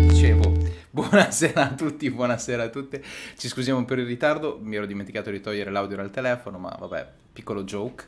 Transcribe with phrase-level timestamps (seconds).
[0.00, 0.52] Dicevo,
[0.90, 3.00] buonasera a tutti, buonasera a tutte.
[3.36, 7.08] Ci scusiamo per il ritardo, mi ero dimenticato di togliere l'audio dal telefono, ma vabbè,
[7.32, 8.06] piccolo joke.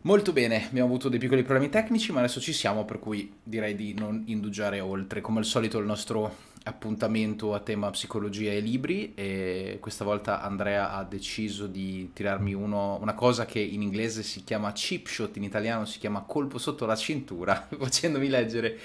[0.00, 3.76] Molto bene, abbiamo avuto dei piccoli problemi tecnici, ma adesso ci siamo, per cui direi
[3.76, 5.20] di non indugiare oltre.
[5.20, 6.34] Come al solito il nostro
[6.66, 12.98] appuntamento a tema psicologia e libri e questa volta Andrea ha deciso di tirarmi uno,
[13.00, 16.86] una cosa che in inglese si chiama chip shot, in italiano si chiama colpo sotto
[16.86, 18.78] la cintura, facendomi leggere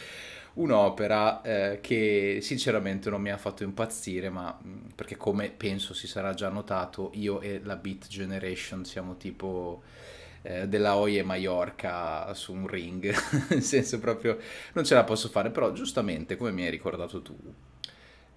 [0.54, 4.58] un'opera eh, che sinceramente non mi ha fatto impazzire, ma
[4.94, 9.84] perché come penso si sarà già notato, io e la Beat Generation siamo tipo
[10.42, 13.14] eh, della Oie Mallorca su un ring,
[13.50, 14.38] nel senso proprio
[14.74, 17.38] non ce la posso fare, però giustamente come mi hai ricordato tu,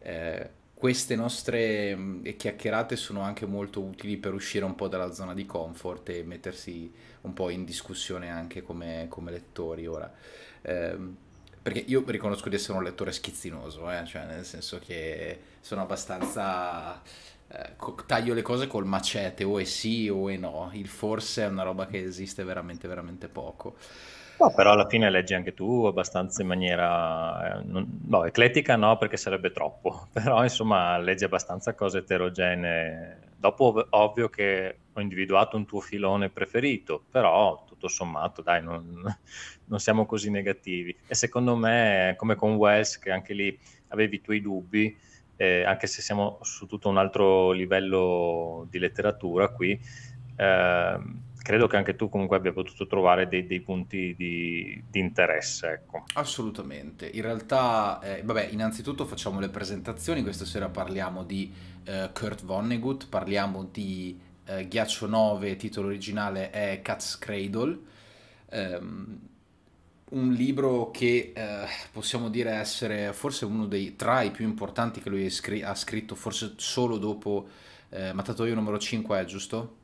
[0.00, 5.32] eh, queste nostre mh, chiacchierate sono anche molto utili per uscire un po' dalla zona
[5.34, 10.12] di comfort e mettersi un po' in discussione anche come, come lettori ora.
[10.62, 10.96] Eh,
[11.62, 14.04] perché io riconosco di essere un lettore schizzinoso, eh?
[14.04, 17.00] cioè nel senso che sono abbastanza
[17.52, 17.74] eh,
[18.06, 20.70] taglio le cose col macete, o è sì o è no.
[20.72, 23.76] Il forse è una roba che esiste veramente, veramente poco.
[24.38, 28.96] No, però alla fine leggi anche tu abbastanza in maniera, eh, non, no, eclettica no
[28.96, 33.30] perché sarebbe troppo, però insomma leggi abbastanza cose eterogenee.
[33.36, 39.04] Dopo ovvio che ho individuato un tuo filone preferito, però tutto sommato dai, non,
[39.66, 40.96] non siamo così negativi.
[41.06, 43.58] E secondo me, come con Wells, che anche lì
[43.88, 44.96] avevi i tuoi dubbi,
[45.42, 49.72] eh, anche se siamo su tutto un altro livello di letteratura qui,
[50.36, 51.00] eh,
[51.42, 55.68] credo che anche tu comunque abbia potuto trovare dei, dei punti di, di, interesse.
[55.68, 56.04] Ecco.
[56.14, 57.08] Assolutamente.
[57.08, 60.22] In realtà, eh, vabbè, innanzitutto facciamo le presentazioni.
[60.22, 66.78] Questa sera parliamo di eh, Kurt Vonnegut, parliamo di eh, Ghiaccio 9, titolo originale è
[66.82, 67.90] Cat's Cradle.
[68.52, 69.31] Um,
[70.12, 75.10] un libro che eh, possiamo dire essere forse uno dei tra i più importanti che
[75.10, 77.46] lui scr- ha scritto, forse solo dopo
[77.90, 79.76] eh, Mattatoio numero 5, è giusto?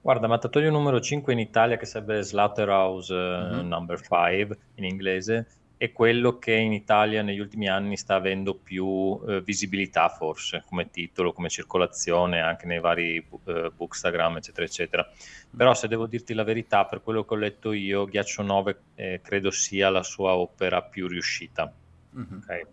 [0.00, 3.66] Guarda, Mattatoio numero 5 in Italia, che sarebbe Slaughterhouse mm-hmm.
[3.66, 5.46] number 5 in inglese,
[5.80, 10.90] è quello che in Italia negli ultimi anni sta avendo più eh, visibilità forse come
[10.90, 15.10] titolo, come circolazione anche nei vari eh, bookstagram eccetera eccetera.
[15.56, 19.20] Però se devo dirti la verità, per quello che ho letto io, Ghiaccio 9 eh,
[19.22, 21.72] credo sia la sua opera più riuscita.
[22.14, 22.36] Mm-hmm.
[22.42, 22.66] Okay.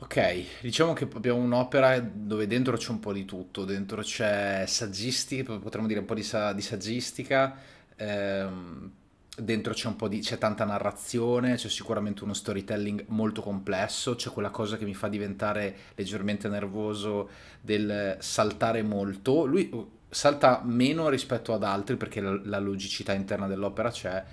[0.00, 5.56] Ok, diciamo che abbiamo un'opera dove dentro c'è un po' di tutto, dentro c'è saggistica,
[5.58, 7.56] potremmo dire un po' di, sa- di saggistica,
[7.96, 8.92] ehm,
[9.42, 14.30] dentro c'è un po' di c'è tanta narrazione, c'è sicuramente uno storytelling molto complesso, c'è
[14.30, 17.30] quella cosa che mi fa diventare leggermente nervoso
[17.60, 19.44] del saltare molto.
[19.44, 24.24] Lui uh, salta meno rispetto ad altri perché la, la logicità interna dell'opera c'è,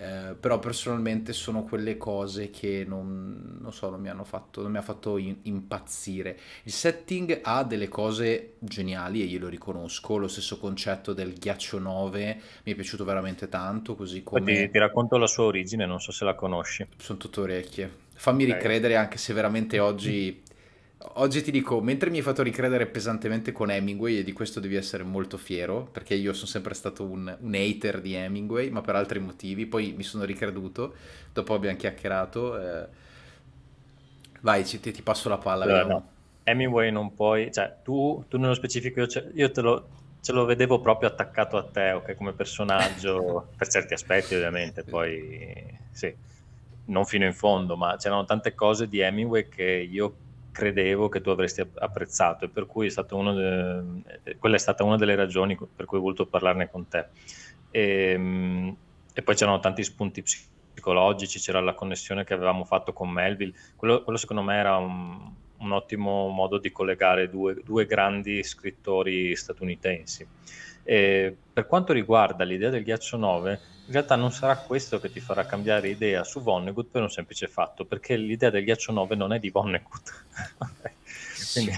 [0.00, 4.70] eh, però personalmente sono quelle cose che non, non so, non mi hanno fatto, non
[4.70, 6.38] mi ha fatto in, impazzire.
[6.62, 12.40] Il setting ha delle cose geniali e glielo riconosco, lo stesso concetto del ghiaccio 9
[12.62, 14.54] mi è piaciuto veramente tanto, così come...
[14.54, 16.86] Ti, ti racconto la sua origine, non so se la conosci.
[16.96, 18.06] Sono tutto orecchie.
[18.14, 18.54] Fammi okay.
[18.54, 20.42] ricredere anche se veramente oggi
[21.00, 24.74] Oggi ti dico, mentre mi hai fatto ricredere pesantemente con Hemingway, e di questo devi
[24.74, 28.96] essere molto fiero, perché io sono sempre stato un, un hater di Hemingway, ma per
[28.96, 30.94] altri motivi, poi mi sono ricreduto,
[31.32, 32.58] dopo abbiamo chiacchierato.
[32.60, 32.86] Eh...
[34.40, 35.64] Vai, ti, ti, passo la palla.
[35.64, 36.08] Allora, no.
[36.42, 39.88] Hemingway non puoi, cioè tu, tu nello specifico, io, io te lo,
[40.20, 45.78] ce lo vedevo proprio attaccato a te, ok, come personaggio, per certi aspetti ovviamente, poi
[45.92, 46.12] sì,
[46.86, 50.26] non fino in fondo, ma c'erano tante cose di Hemingway che io
[50.58, 52.90] credevo che tu avresti apprezzato e per cui è
[53.32, 54.36] de...
[54.40, 57.06] quella è stata una delle ragioni per cui ho voluto parlarne con te.
[57.70, 58.76] E, ehm,
[59.14, 64.02] e poi c'erano tanti spunti psicologici, c'era la connessione che avevamo fatto con Melville, quello,
[64.02, 70.26] quello secondo me era un, un, ottimo modo di collegare due, due grandi scrittori statunitensi.
[70.82, 75.20] E per quanto riguarda l'idea del ghiaccio 9, in realtà non sarà questo che ti
[75.20, 79.32] farà cambiare idea su Vonnegut per un semplice fatto, perché l'idea del ghiaccio 9 non
[79.32, 80.24] è di Vonnegut.
[81.52, 81.72] Quindi...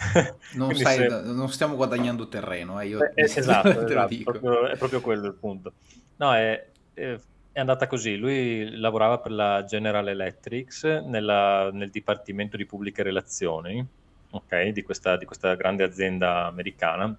[0.54, 1.08] Non, stai, se...
[1.08, 5.74] non, stiamo guadagnando terreno, eh, io eh, esatto, esatto proprio, è proprio quello il punto.
[6.16, 7.18] No, è, è,
[7.60, 8.16] andata così.
[8.16, 13.86] Lui lavorava per la General Electric nella, nel Dipartimento di Pubbliche Relazioni
[14.30, 17.16] okay, di, questa, di questa grande azienda americana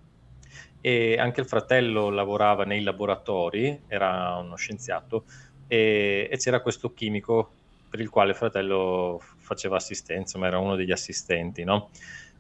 [0.82, 5.26] e anche il fratello lavorava nei laboratori, era uno scienziato,
[5.68, 7.52] e, e c'era questo chimico
[7.88, 11.64] per il quale il fratello faceva assistenza, ma era uno degli assistenti.
[11.64, 11.92] No?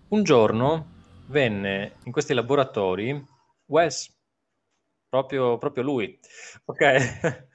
[0.09, 3.23] Un giorno venne in questi laboratori
[3.65, 4.13] Wes,
[5.07, 6.19] proprio, proprio lui,
[6.65, 7.47] ok?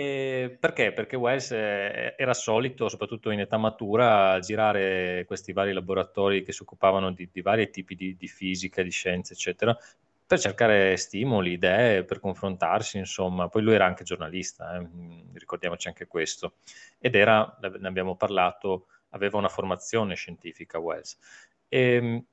[0.00, 0.92] E perché?
[0.92, 6.62] Perché Wells eh, era solito, soprattutto in età matura, girare questi vari laboratori che si
[6.62, 9.76] occupavano di, di vari tipi di, di, fisica, di scienze, eccetera,
[10.24, 13.48] per cercare stimoli, idee, per confrontarsi, insomma.
[13.48, 14.86] Poi lui era anche giornalista, eh,
[15.32, 16.58] ricordiamoci anche questo.
[17.00, 21.18] Ed era, ne abbiamo parlato, aveva una formazione scientifica Wells.
[21.66, 22.24] E, ehm,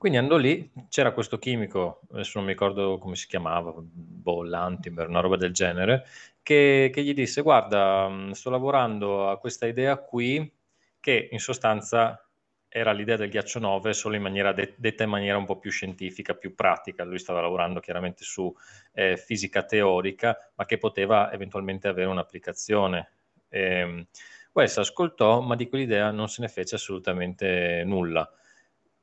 [0.00, 5.06] quindi andò lì, c'era questo chimico, adesso non mi ricordo come si chiamava, boh, Lantimer,
[5.06, 6.06] una roba del genere,
[6.42, 10.50] che, che, gli disse, guarda, mm, sto lavorando a questa idea qui,
[10.98, 12.26] che in sostanza
[12.66, 15.70] era l'idea del ghiaccio 9, solo in maniera de- detta in maniera un po' più
[15.70, 17.04] scientifica, più pratica.
[17.04, 18.50] Lui stava lavorando chiaramente su
[18.94, 23.10] eh, fisica teorica, ma che poteva eventualmente avere un'applicazione.
[23.50, 24.06] E, ehm,
[24.52, 28.26] Wells ascoltò, ma di quell'idea non se ne fece assolutamente nulla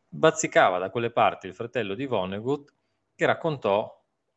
[0.09, 2.73] bazzicava da quelle parti il fratello di Vonnegut
[3.15, 3.93] che raccontò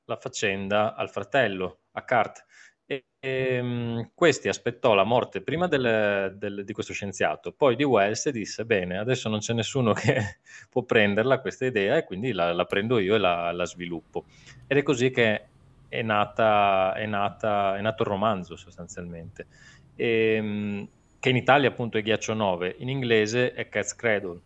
[0.07, 2.45] la faccenda al fratello, a Cart.
[2.85, 7.85] E, e, ehm, questi aspettò la morte prima del, del, di questo scienziato, poi di
[7.85, 10.39] Wells e disse: Bene, adesso non c'è nessuno che
[10.69, 14.25] può prenderla questa idea, e quindi la, la prendo io e la, la, sviluppo.
[14.67, 15.47] Ed è così che
[15.89, 19.47] è, nata, è, nata, è nato il romanzo sostanzialmente.
[19.95, 20.89] E, ehm,
[21.21, 24.41] che in Italia appunto è Ghiaccio 9, in inglese è Cat's Cradle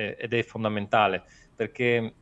[0.00, 1.22] eh, ed è fondamentale
[1.54, 2.14] perché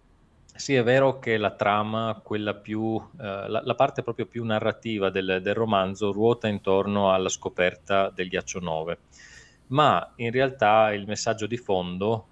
[0.59, 5.09] sì, è vero che la trama, quella più, eh, la, la, parte proprio più narrativa
[5.09, 8.99] del, del, romanzo ruota intorno alla scoperta del ghiaccio 9,
[9.69, 12.27] ma in realtà il messaggio di fondo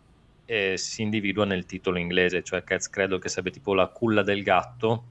[0.45, 4.43] eh, si individua nel titolo inglese, cioè Cats credo che sarebbe tipo la culla del
[4.43, 5.05] gatto,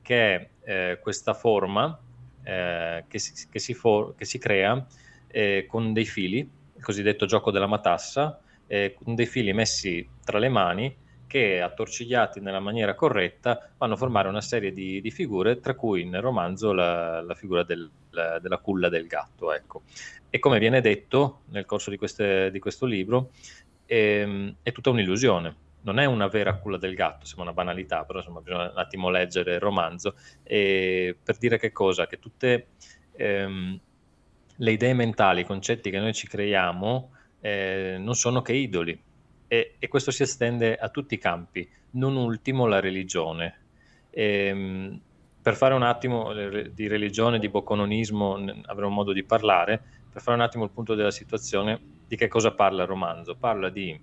[0.00, 1.98] che è eh, questa forma
[2.42, 4.82] eh, che si, che, si for- che, si, crea
[5.28, 8.40] eh, con dei fili, il cosiddetto gioco della matassa,
[8.72, 10.96] eh, con dei fili messi tra le mani
[11.26, 16.06] che attorcigliati nella maniera corretta vanno a formare una serie di, di figure, tra cui
[16.06, 19.52] nel romanzo la, la figura del, la, della culla del gatto.
[19.52, 19.82] Ecco.
[20.30, 23.32] E come viene detto nel corso di, queste, di questo libro,
[23.84, 25.56] ehm, è tutta un'illusione.
[25.82, 29.10] Non è una vera culla del gatto, sembra una banalità, però insomma bisogna un attimo
[29.10, 30.14] leggere il romanzo.
[30.42, 32.06] E per dire che cosa?
[32.06, 32.68] Che tutte
[33.16, 33.78] ehm,
[34.56, 37.10] le idee mentali, i concetti che noi ci creiamo,
[37.42, 38.98] eh, non sono che idoli
[39.46, 43.58] e, e, questo si estende a tutti i campi, non ultimo la religione.
[44.08, 45.00] E, ehm,
[45.42, 50.42] per fare un attimo di religione, di boccononismo, avremo modo di parlare, per fare un
[50.42, 53.34] attimo il punto della situazione, di che cosa parla il romanzo?
[53.34, 54.00] Parla di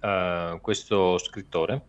[0.00, 1.82] uh, questo scrittore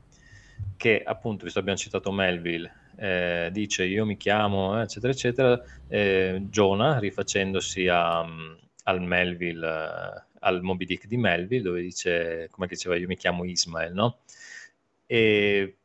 [0.76, 6.42] che appunto, visto che abbiamo citato Melville, eh, dice io mi chiamo, eccetera, eccetera, eh,
[6.50, 8.26] Jonah, rifacendosi a,
[8.84, 13.94] al Melville al Moby Dick di Melville dove dice, come diceva io mi chiamo Ismael,
[13.94, 14.20] no?
[15.06, 15.78] E,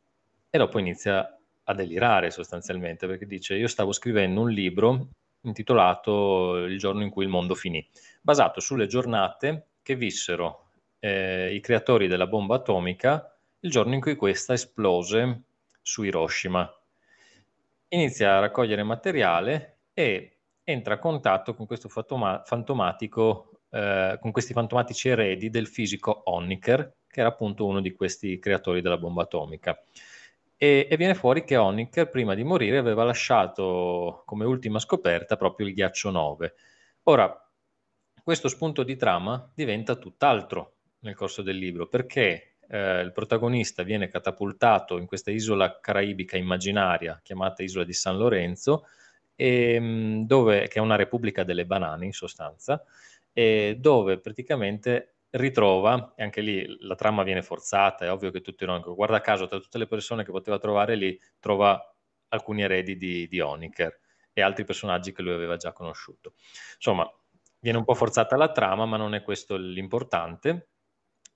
[0.49, 5.07] e dopo inizia a delirare sostanzialmente perché dice io stavo scrivendo un libro
[5.41, 7.85] intitolato Il giorno in cui il mondo finì,
[8.21, 10.69] basato sulle giornate che vissero
[10.99, 15.41] eh, i creatori della bomba atomica il giorno in cui questa esplose
[15.81, 16.71] su Hiroshima.
[17.89, 24.53] Inizia a raccogliere materiale e entra a contatto con questo fantoma- fantomatico eh, con questi
[24.53, 29.77] fantomatici eredi del fisico Honecker, che era appunto uno di questi creatori della bomba atomica.
[30.55, 35.67] E, e, viene fuori che Honecker, prima di morire, aveva lasciato come ultima scoperta proprio
[35.67, 36.53] il ghiaccio 9.
[37.03, 37.51] Ora,
[38.23, 44.07] questo spunto di trama diventa tutt'altro nel corso del libro, perché eh, il protagonista viene
[44.07, 48.85] catapultato in questa isola caraibica immaginaria chiamata Isola di San Lorenzo,
[49.35, 52.81] e, ehm, dove, che è una repubblica delle banane in sostanza,
[53.37, 58.65] eh, dove praticamente ritrova, e anche lì la trama viene forzata, è ovvio che tutti
[58.65, 58.81] non...
[58.81, 61.79] Guarda caso, tra tutte le persone che poteva trovare lì, trova
[62.29, 63.99] alcuni eredi di, di Oniker
[64.31, 66.35] e altri personaggi che lui aveva già conosciuto.
[66.75, 67.09] Insomma,
[67.59, 70.69] viene un po' forzata la trama, ma non è questo l'importante.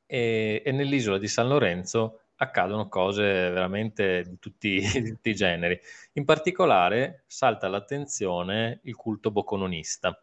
[0.06, 5.78] E, e nell'isola di San Lorenzo accadono cose veramente di tutti, di tutti, i generi.
[6.14, 10.18] In particolare salta all'attenzione il culto boccononista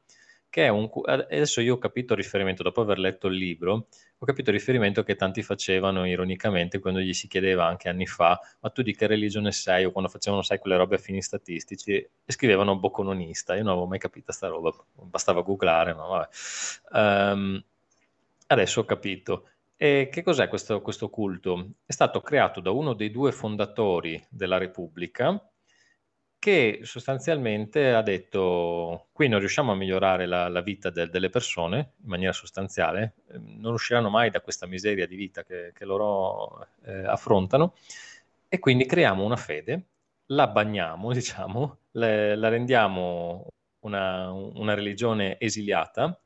[0.48, 0.88] che è un...
[1.04, 3.88] Adesso io ho capito il riferimento, dopo aver letto il libro,
[4.18, 8.40] ho capito il riferimento che tanti facevano ironicamente quando gli si chiedeva anche anni fa,
[8.60, 9.84] ma tu di che religione sei?
[9.84, 13.54] O quando facevano, sai, quelle robe a fini statistici, e scrivevano boccononista.
[13.54, 16.28] Io non avevo mai capito sta roba, bastava googlare, ma vabbè.
[17.32, 17.64] Um,
[18.46, 19.48] adesso ho capito.
[19.76, 21.72] E che cos'è questo, questo culto?
[21.84, 25.38] È stato creato da uno dei due fondatori della Repubblica,
[26.46, 31.94] che sostanzialmente ha detto qui non riusciamo a migliorare la, la vita de, delle persone
[32.04, 36.68] in maniera sostanziale, ehm, non usciranno mai da questa miseria di vita che, che loro
[36.84, 37.74] eh, affrontano
[38.48, 39.86] e quindi creiamo una fede,
[40.26, 43.48] la bagniamo, diciamo, le, la rendiamo
[43.80, 46.16] una, una religione esiliata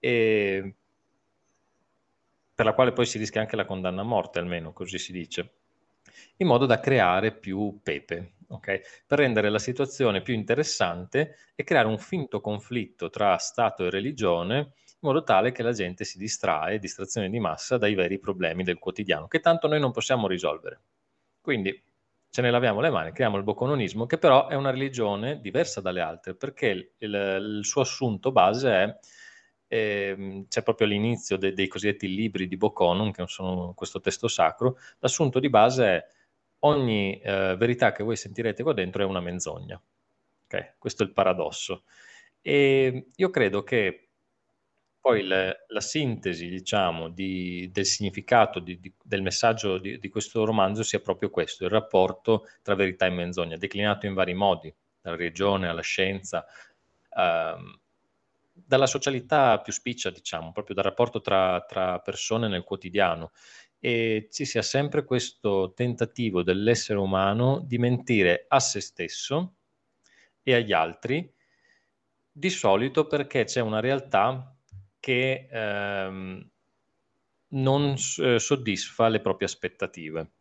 [0.00, 0.74] e
[2.52, 5.52] per la quale poi si rischia anche la condanna a morte, almeno così si dice,
[6.38, 8.80] in modo da creare più pepe, okay?
[9.06, 14.72] per rendere la situazione più interessante e creare un finto conflitto tra Stato e religione
[15.02, 18.78] in modo tale che la gente si distrae, distrazione di massa, dai veri problemi del
[18.78, 20.80] quotidiano, che tanto noi non possiamo risolvere.
[21.40, 21.82] Quindi
[22.28, 26.02] ce ne laviamo le mani, creiamo il boccononismo, che però è una religione diversa dalle
[26.02, 28.98] altre, perché il, il, il suo assunto base è
[29.72, 34.76] eh, c'è proprio l'inizio de- dei cosiddetti libri di Boconum, che sono questo testo sacro,
[34.98, 36.06] l'assunto di base è
[36.60, 39.80] ogni eh, verità che voi sentirete qua dentro è una menzogna.
[40.44, 40.72] Okay?
[40.78, 41.84] Questo è il paradosso.
[42.42, 44.08] E io credo che
[45.00, 50.82] poi le, la sintesi, diciamo, di, del significato di, di, del messaggio di, questo romanzo
[50.82, 55.68] sia proprio questo, il rapporto tra verità e menzogna, declinato in vari modi, dalla religione
[55.68, 56.44] alla scienza,
[57.16, 57.78] ehm,
[58.52, 63.32] dalla socialità più spiccia, diciamo, proprio dal rapporto tra, tra persone nel quotidiano
[63.80, 69.54] e ci sia sempre questo tentativo dell'essere umano di mentire a se stesso
[70.42, 71.32] e agli altri,
[72.30, 74.54] di solito perché c'è una realtà
[75.00, 76.50] che ehm,
[77.48, 80.32] non eh, soddisfa le proprie aspettative.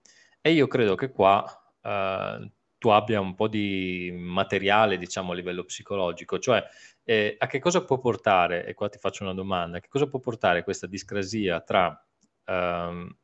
[0.41, 1.43] E io credo che qua
[1.81, 6.63] eh, tu abbia un po' di materiale, diciamo, a livello psicologico, cioè
[7.03, 10.07] eh, a che cosa può portare, e qua ti faccio una domanda, a che cosa
[10.07, 12.05] può portare questa discrasia tra
[12.45, 13.17] ehm,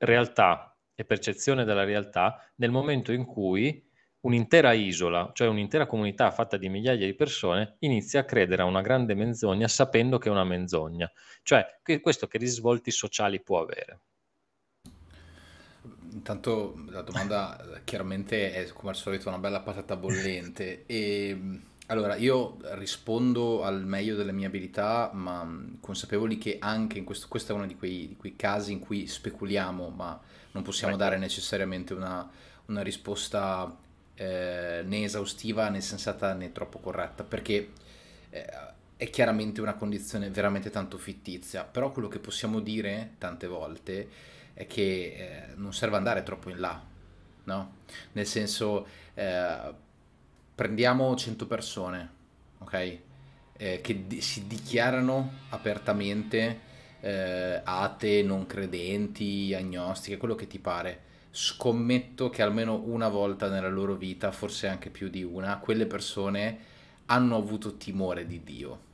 [0.00, 3.88] realtà e percezione della realtà nel momento in cui
[4.20, 8.82] un'intera isola, cioè un'intera comunità fatta di migliaia di persone, inizia a credere a una
[8.82, 11.10] grande menzogna sapendo che è una menzogna.
[11.42, 14.00] Cioè, questo che risvolti sociali può avere?
[16.12, 22.14] Intanto la domanda eh, chiaramente è come al solito una bella patata bollente e allora
[22.14, 27.54] io rispondo al meglio delle mie abilità, ma consapevoli che anche in questo, questo è
[27.56, 30.18] uno di quei, di quei casi in cui speculiamo, ma
[30.52, 32.28] non possiamo dare necessariamente una,
[32.66, 33.76] una risposta
[34.14, 37.72] eh, né esaustiva né sensata né troppo corretta, perché
[38.30, 38.46] eh,
[38.96, 44.08] è chiaramente una condizione veramente tanto fittizia, però quello che possiamo dire tante volte
[44.54, 44.82] è che
[45.50, 46.80] eh, non serve andare troppo in là,
[47.44, 47.78] no?
[48.12, 49.88] Nel senso, eh,
[50.60, 52.10] prendiamo 100 persone,
[52.58, 52.98] ok?
[53.56, 56.68] Eh, che di- si dichiarano apertamente
[57.00, 61.00] eh, atee, non credenti, agnostiche, quello che ti pare.
[61.30, 66.58] Scommetto che almeno una volta nella loro vita, forse anche più di una, quelle persone
[67.06, 68.88] hanno avuto timore di Dio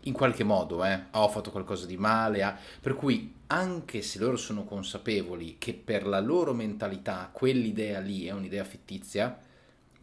[0.00, 2.58] in qualche modo, eh, ah, ho fatto qualcosa di male, ah.
[2.78, 8.32] per cui anche se loro sono consapevoli che per la loro mentalità quell'idea lì è
[8.32, 9.36] un'idea fittizia,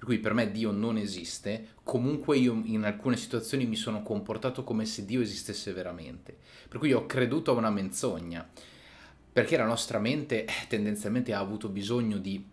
[0.03, 4.65] per cui per me Dio non esiste, comunque io in alcune situazioni mi sono comportato
[4.65, 6.35] come se Dio esistesse veramente,
[6.67, 8.45] per cui ho creduto a una menzogna,
[9.31, 12.45] perché la nostra mente eh, tendenzialmente ha avuto bisogno di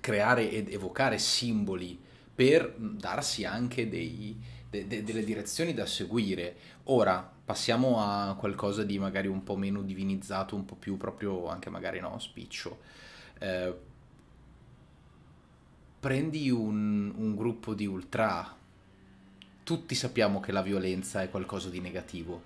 [0.00, 1.96] creare ed evocare simboli
[2.34, 4.36] per darsi anche dei,
[4.68, 6.56] de, de, delle direzioni da seguire.
[6.86, 11.70] Ora passiamo a qualcosa di magari un po' meno divinizzato, un po' più proprio anche
[11.70, 12.80] magari no, spiccio.
[13.38, 13.72] Eh,
[16.06, 18.54] prendi un, un gruppo di ultra,
[19.64, 22.40] tutti sappiamo che la violenza è qualcosa di negativo.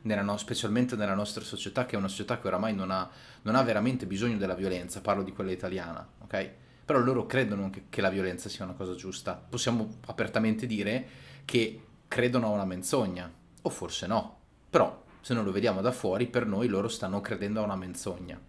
[0.00, 3.06] Nella no, specialmente nella nostra società, che è una società che oramai non ha,
[3.42, 6.50] non ha veramente bisogno della violenza, parlo di quella italiana, ok?
[6.86, 9.34] Però loro credono che, che la violenza sia una cosa giusta.
[9.34, 11.06] Possiamo apertamente dire
[11.44, 13.30] che credono a una menzogna,
[13.60, 14.38] o forse no,
[14.70, 18.40] però se non lo vediamo da fuori, per noi loro stanno credendo a una menzogna.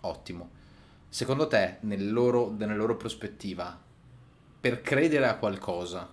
[0.00, 0.60] Ottimo.
[1.12, 3.78] Secondo te, nel loro, nella loro prospettiva,
[4.62, 6.08] per credere a qualcosa,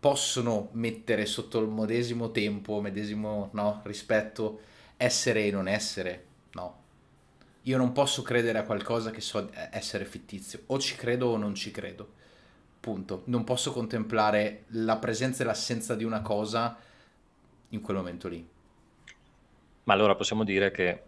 [0.00, 4.60] possono mettere sotto il medesimo tempo, medesimo no, rispetto,
[4.96, 6.24] essere e non essere?
[6.52, 6.76] No.
[7.64, 10.62] Io non posso credere a qualcosa che so essere fittizio.
[10.68, 12.16] O ci credo o non ci credo
[12.80, 13.24] punto.
[13.26, 16.74] Non posso contemplare la presenza e l'assenza di una cosa
[17.68, 18.48] in quel momento lì.
[19.84, 21.02] Ma allora possiamo dire che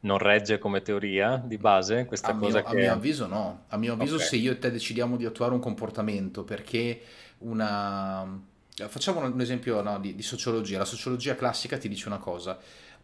[0.00, 2.76] non regge come teoria di base questa a cosa mio, che...
[2.76, 3.64] A mio avviso no.
[3.68, 4.26] A mio avviso okay.
[4.26, 7.00] se io e te decidiamo di attuare un comportamento perché
[7.38, 8.46] una...
[8.74, 10.78] Facciamo un esempio no, di, di sociologia.
[10.78, 12.58] La sociologia classica ti dice una cosa.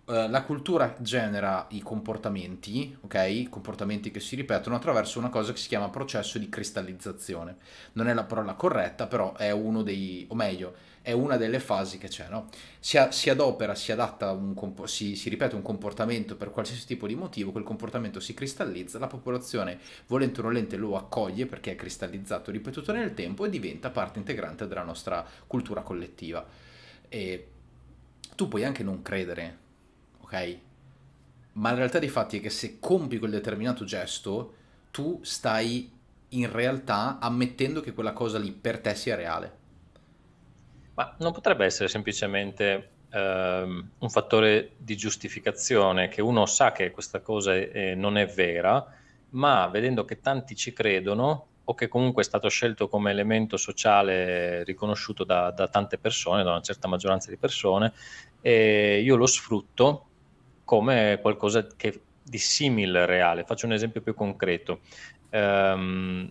[0.05, 3.49] Uh, la cultura genera i comportamenti, ok?
[3.49, 7.57] Comportamenti che si ripetono attraverso una cosa che si chiama processo di cristallizzazione.
[7.95, 10.75] Non è la parola corretta, però è uno dei, o meglio,
[11.05, 12.49] è una delle fasi che c'è, no?
[12.81, 16.87] Si, a, si adopera, si adatta, un compo- si, si, ripete un comportamento per qualsiasi
[16.87, 21.73] tipo di motivo, quel comportamento si cristallizza, la popolazione, volente o nolente, lo accoglie perché
[21.73, 26.43] è cristallizzato, ripetuto nel tempo e diventa parte integrante della nostra cultura collettiva.
[27.07, 27.49] E
[28.35, 29.59] tu puoi anche non credere,
[30.23, 30.59] ok?
[31.53, 34.55] Ma la realtà dei fatti è che se compi quel determinato gesto,
[34.91, 35.93] tu stai
[36.31, 39.64] in realtà ammettendo che quella cosa lì per te sia reale.
[40.95, 47.21] Ma non potrebbe essere semplicemente ehm, un fattore di giustificazione che uno sa che questa
[47.21, 48.85] cosa è, non è vera,
[49.31, 54.63] ma vedendo che tanti ci credono o che comunque è stato scelto come elemento sociale
[54.65, 57.93] riconosciuto da, da tante persone, da una certa maggioranza di persone,
[58.41, 60.07] e io lo sfrutto
[60.65, 63.45] come qualcosa che, di simile reale.
[63.45, 64.81] Faccio un esempio più concreto.
[65.31, 66.31] Um,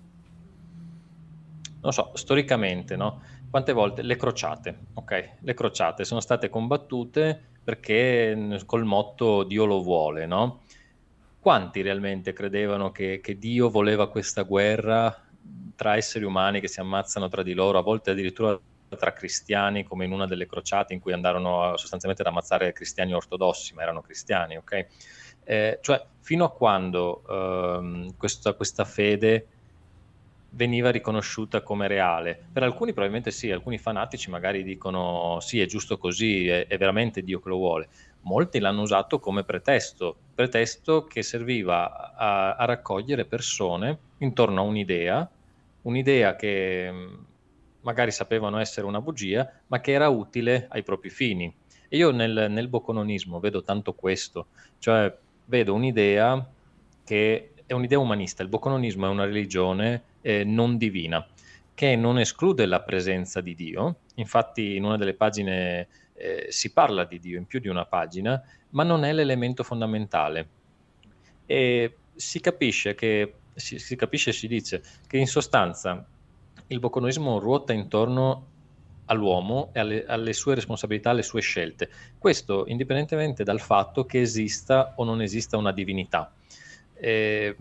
[1.82, 3.22] non so, storicamente, no?
[3.54, 5.34] Quante volte le crociate, ok?
[5.42, 10.64] Le crociate sono state combattute perché col motto Dio lo vuole, no?
[11.40, 15.16] Quanti realmente credevano che, che Dio voleva questa guerra
[15.76, 20.06] tra esseri umani che si ammazzano tra di loro, a volte addirittura tra cristiani, come
[20.06, 24.58] in una delle crociate in cui andarono sostanzialmente ad ammazzare cristiani ortodossi, ma erano cristiani,
[24.58, 24.88] ok?
[25.44, 29.48] Eh, cioè, fino a quando ehm, questa, questa fede
[30.54, 32.48] veniva riconosciuta come reale.
[32.52, 37.24] Per alcuni probabilmente sì, alcuni fanatici magari dicono sì, è giusto così, è, è veramente
[37.24, 37.90] Dio che lo vuole.
[38.22, 45.30] Molti l'hanno usato come pretesto, pretesto che serviva a, a raccogliere persone intorno a un'idea,
[45.82, 47.14] un'idea che mm,
[47.82, 51.54] magari sapevano essere una bugia, ma che era utile ai propri fini.
[51.90, 54.48] E io nel, nel bocononismo vedo tanto questo,
[54.80, 55.14] cioè
[55.46, 56.48] vedo un'idea
[57.04, 61.26] che è un'idea umanista, il bocononismo è una religione eh, non divina,
[61.74, 67.04] che non esclude la presenza di Dio, infatti in una delle pagine eh, si parla
[67.04, 70.48] di Dio in più di una pagina, ma non è l'elemento fondamentale.
[71.46, 76.06] E si capisce che si, si capisce e si dice che in sostanza
[76.68, 78.48] il boconoismo ruota intorno
[79.06, 81.90] all'uomo e alle, alle, sue responsabilità, alle sue scelte.
[82.18, 86.34] Questo indipendentemente dal fatto che esista o non esista una divinità.
[87.04, 87.54] Eh,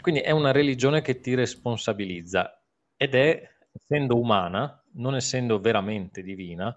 [0.00, 2.62] quindi è una religione che ti responsabilizza
[2.96, 6.74] ed è, essendo umana, non essendo veramente divina,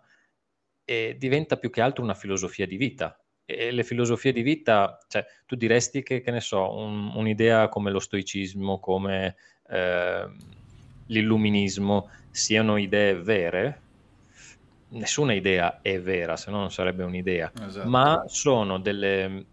[0.84, 3.18] eh, diventa più che altro una filosofia di vita.
[3.46, 7.90] E le filosofie di vita, cioè, tu diresti che, che ne so, un, un'idea come
[7.90, 9.38] lo stoicismo, come
[9.70, 10.30] eh,
[11.06, 13.82] l'illuminismo, siano idee vere?
[14.90, 17.88] Nessuna idea è vera, se no non sarebbe un'idea, esatto.
[17.88, 19.46] ma sono delle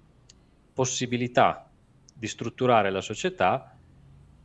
[0.79, 1.69] possibilità
[2.15, 3.77] di strutturare la società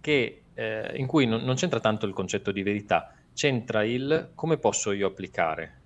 [0.02, 4.58] che, eh, in cui non, non, c'entra tanto il concetto di verità, c'entra il come
[4.58, 5.82] posso io applicare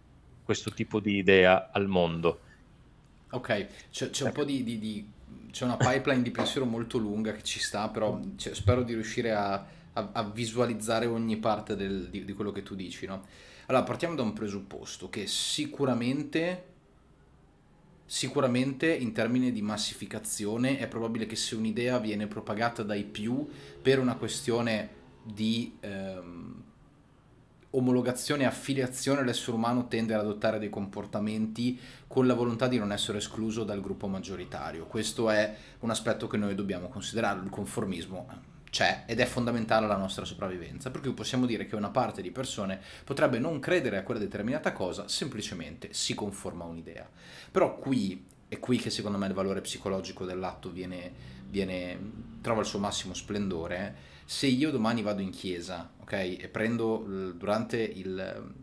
[0.45, 2.39] questo tipo di idea al mondo.
[3.31, 5.05] Ok, c'è, c'è un po' di, di, di,
[5.51, 9.33] c'è una pipeline di pensiero molto lunga che ci sta, però cioè, spero di riuscire
[9.33, 13.05] a, a, a visualizzare ogni parte del, di, di, quello che tu dici.
[13.05, 13.25] No?
[13.65, 16.75] Allora, partiamo da un presupposto che sicuramente
[18.09, 23.45] Sicuramente in termini di massificazione è probabile che se un'idea viene propagata dai più
[23.81, 24.89] per una questione
[25.23, 26.63] di ehm,
[27.71, 32.93] omologazione e affiliazione l'essere umano tende ad adottare dei comportamenti con la volontà di non
[32.93, 34.85] essere escluso dal gruppo maggioritario.
[34.85, 39.97] Questo è un aspetto che noi dobbiamo considerare, il conformismo c'è ed è fondamentale alla
[39.97, 44.03] nostra sopravvivenza, per cui possiamo dire che una parte di persone potrebbe non credere a
[44.03, 47.09] quella determinata cosa, semplicemente si conforma a un'idea.
[47.51, 51.11] Però qui è qui che secondo me il valore psicologico dell'atto viene,
[51.49, 51.99] viene,
[52.41, 54.15] trova il suo massimo splendore.
[54.25, 58.53] Se io domani vado in chiesa, ok, e prendo durante il,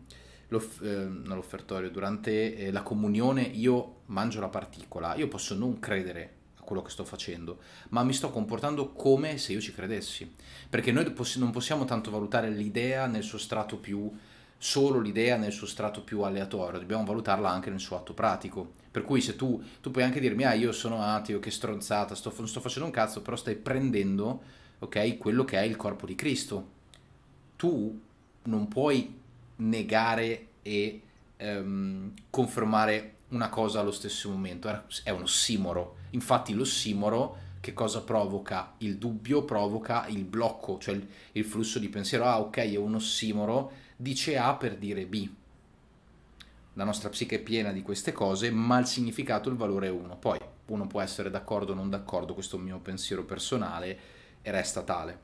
[0.49, 6.43] l'off, eh, l'offertorio, durante eh, la comunione, io mangio la particola, io posso non credere
[6.65, 10.29] quello che sto facendo, ma mi sto comportando come se io ci credessi.
[10.69, 14.11] Perché noi poss- non possiamo tanto valutare l'idea nel suo strato più
[14.57, 18.73] solo l'idea nel suo strato più aleatorio, dobbiamo valutarla anche nel suo atto pratico.
[18.89, 22.33] Per cui se tu, tu puoi anche dirmi, ah io sono ateo, che stronzata, sto,
[22.37, 24.41] non sto facendo un cazzo, però stai prendendo,
[24.79, 26.73] ok, quello che è il corpo di Cristo.
[27.57, 28.01] Tu
[28.43, 29.19] non puoi
[29.57, 31.01] negare e
[31.39, 35.97] um, confermare una cosa allo stesso momento, è un ossimoro.
[36.15, 38.73] Infatti l'ossimoro che cosa provoca?
[38.79, 42.95] Il dubbio provoca il blocco, cioè il, il flusso di pensiero, ah ok è un
[42.95, 45.29] ossimoro, dice A per dire B.
[46.73, 50.17] la nostra psiche è piena di queste cose, ma il significato, il valore è uno.
[50.17, 53.99] Poi uno può essere d'accordo o non d'accordo, questo è un mio pensiero personale
[54.41, 55.19] e resta tale.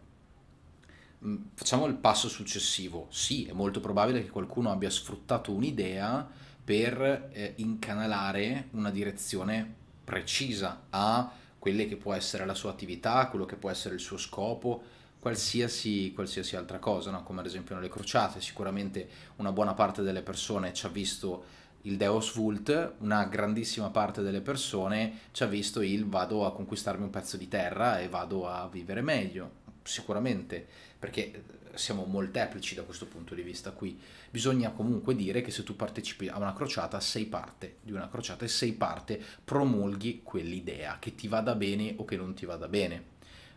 [1.24, 3.08] Mm, facciamo il passo successivo.
[3.12, 6.28] Sì, è molto probabile che qualcuno abbia sfruttato un'idea
[6.64, 9.80] per eh, incanalare una direzione
[10.12, 14.18] precisa a quelle che può essere la sua attività, quello che può essere il suo
[14.18, 14.84] scopo,
[15.20, 17.24] qualsiasi, qualsiasi altra cosa, no?
[17.24, 18.42] come ad esempio nelle crociate.
[18.42, 21.46] Sicuramente una buona parte delle persone ci ha visto
[21.84, 27.06] il Deus Vult, una grandissima parte delle persone ci ha visto il vado a conquistarmi
[27.06, 30.68] un pezzo di terra e vado a vivere meglio, sicuramente,
[31.00, 31.42] perché
[31.76, 34.00] siamo molteplici da questo punto di vista qui.
[34.30, 38.46] Bisogna comunque dire che se tu partecipi a una crociata sei parte di una crociata
[38.46, 43.10] e sei parte promulghi quell'idea, che ti vada bene o che non ti vada bene.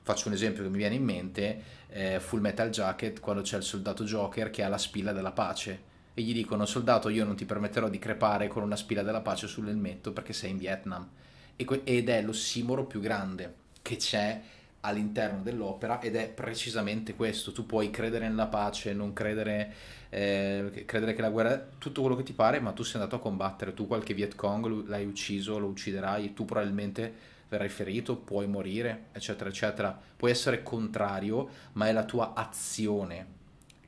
[0.02, 3.62] Faccio un esempio che mi viene in mente, eh, Full Metal Jacket, quando c'è il
[3.62, 7.44] soldato Joker che ha la spilla della pace e gli dicono soldato io non ti
[7.44, 11.08] permetterò di crepare con una spilla della pace sull'elmetto perché sei in Vietnam.
[11.56, 14.40] ed è l'ossimoro più grande che c'è
[14.84, 17.52] all'interno dell'opera ed è precisamente questo.
[17.52, 19.72] Tu puoi credere nella pace, non credere,
[20.10, 23.16] eh, credere che la guerra è tutto quello che ti pare, ma tu sei andato
[23.16, 28.46] a combattere, tu qualche Viet Cong l'hai ucciso, lo ucciderai, tu probabilmente verrai ferito, puoi
[28.46, 29.98] morire, eccetera, eccetera.
[30.16, 33.26] Puoi essere contrario, ma è la tua azione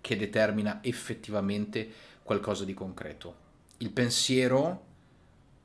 [0.00, 1.88] che determina effettivamente
[2.22, 3.44] qualcosa di concreto.
[3.78, 4.84] Il pensiero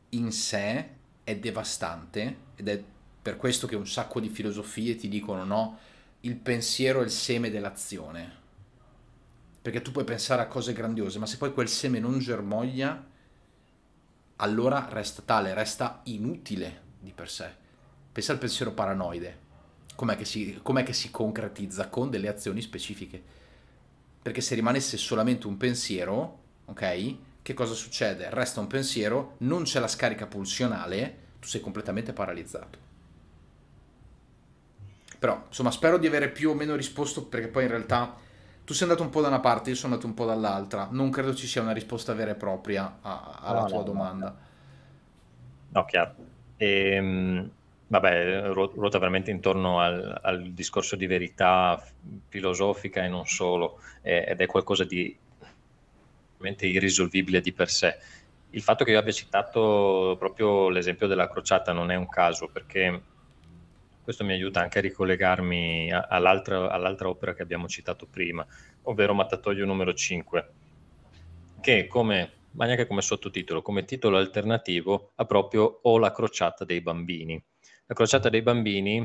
[0.10, 0.89] in sé
[1.24, 2.84] è devastante ed è
[3.22, 5.78] per questo che un sacco di filosofie ti dicono no,
[6.22, 8.40] il pensiero è il seme dell'azione.
[9.62, 13.10] Perché tu puoi pensare a cose grandiose, ma se poi quel seme non germoglia,
[14.38, 17.50] allora resta tale, resta inutile di per sé.
[18.12, 19.50] Pensa al pensiero paranoide.
[19.96, 21.90] Com'è che si, com'è che si concretizza?
[21.90, 23.22] Con delle azioni specifiche.
[24.22, 27.16] Perché se rimanesse solamente un pensiero, ok?
[27.44, 28.30] Che cosa succede?
[28.32, 32.90] Resta un pensiero, non c'è la scarica pulsionale, tu sei completamente paralizzato.
[35.22, 38.16] Però, insomma, spero di avere più o meno risposto perché poi in realtà
[38.64, 40.88] tu sei andato un po' da una parte, io sono andato un po' dall'altra.
[40.90, 44.36] Non credo ci sia una risposta vera e propria a, alla no, tua no, domanda.
[45.70, 46.16] No, chiaro.
[46.58, 47.52] Ehm,
[47.86, 51.80] vabbè, ruota veramente intorno al, al, discorso di verità
[52.30, 55.16] filosofica e non solo, eh, ed è qualcosa di
[56.38, 57.96] veramente irrisolvibile di per sé.
[58.50, 63.02] Il fatto che io abbia citato proprio l'esempio della crociata non è un caso, perché
[64.02, 68.46] questo mi aiuta anche a ricollegarmi all'altra, all'altra opera che abbiamo citato prima,
[68.84, 70.50] ovvero Mattatoio numero 5,
[71.62, 76.82] che come, ma neanche come sottotitolo, come titolo alternativo ha proprio O la crociata dei
[76.82, 77.42] bambini.
[77.86, 78.98] La crociata dei bambini,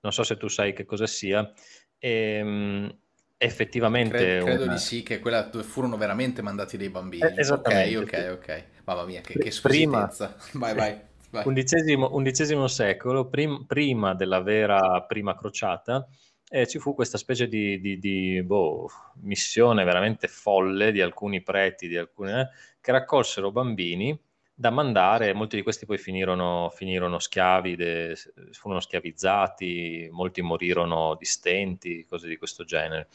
[0.00, 1.52] non so se tu sai che cosa sia,
[1.98, 2.98] ehm,
[3.36, 4.16] effettivamente...
[4.16, 4.72] Credo, credo una...
[4.74, 7.22] di sì, che quella dove furono veramente mandati dei bambini.
[7.22, 7.96] Eh, esattamente.
[7.96, 8.64] Ok, ok, ok.
[8.84, 9.52] Mamma mia, che, che.
[9.62, 10.10] Prima...
[10.52, 11.08] Vai, vai.
[11.32, 16.06] Undicesimo, undicesimo, secolo, prim, prima della vera prima crociata,
[16.48, 18.90] eh, ci fu questa specie di, di, di boh,
[19.22, 22.48] missione veramente folle di alcuni preti, di alcune, eh,
[22.80, 24.18] che raccolsero bambini
[24.52, 28.14] da mandare, molti di questi poi finirono, finirono schiavi, de,
[28.50, 33.08] furono schiavizzati, molti morirono di stenti, cose di questo genere.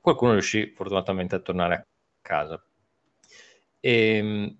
[0.00, 1.86] Qualcuno riuscì fortunatamente a tornare a
[2.20, 2.62] casa.
[3.80, 4.58] E, ehm,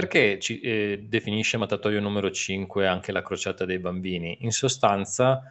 [0.00, 4.38] perché ci, eh, definisce Matatoio numero 5 anche la crociata dei bambini?
[4.40, 5.42] In sostanza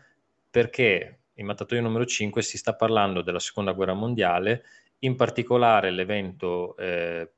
[0.49, 4.63] perché in Matatoio numero 5 si sta parlando della seconda guerra mondiale,
[4.99, 7.29] in particolare l'evento eh,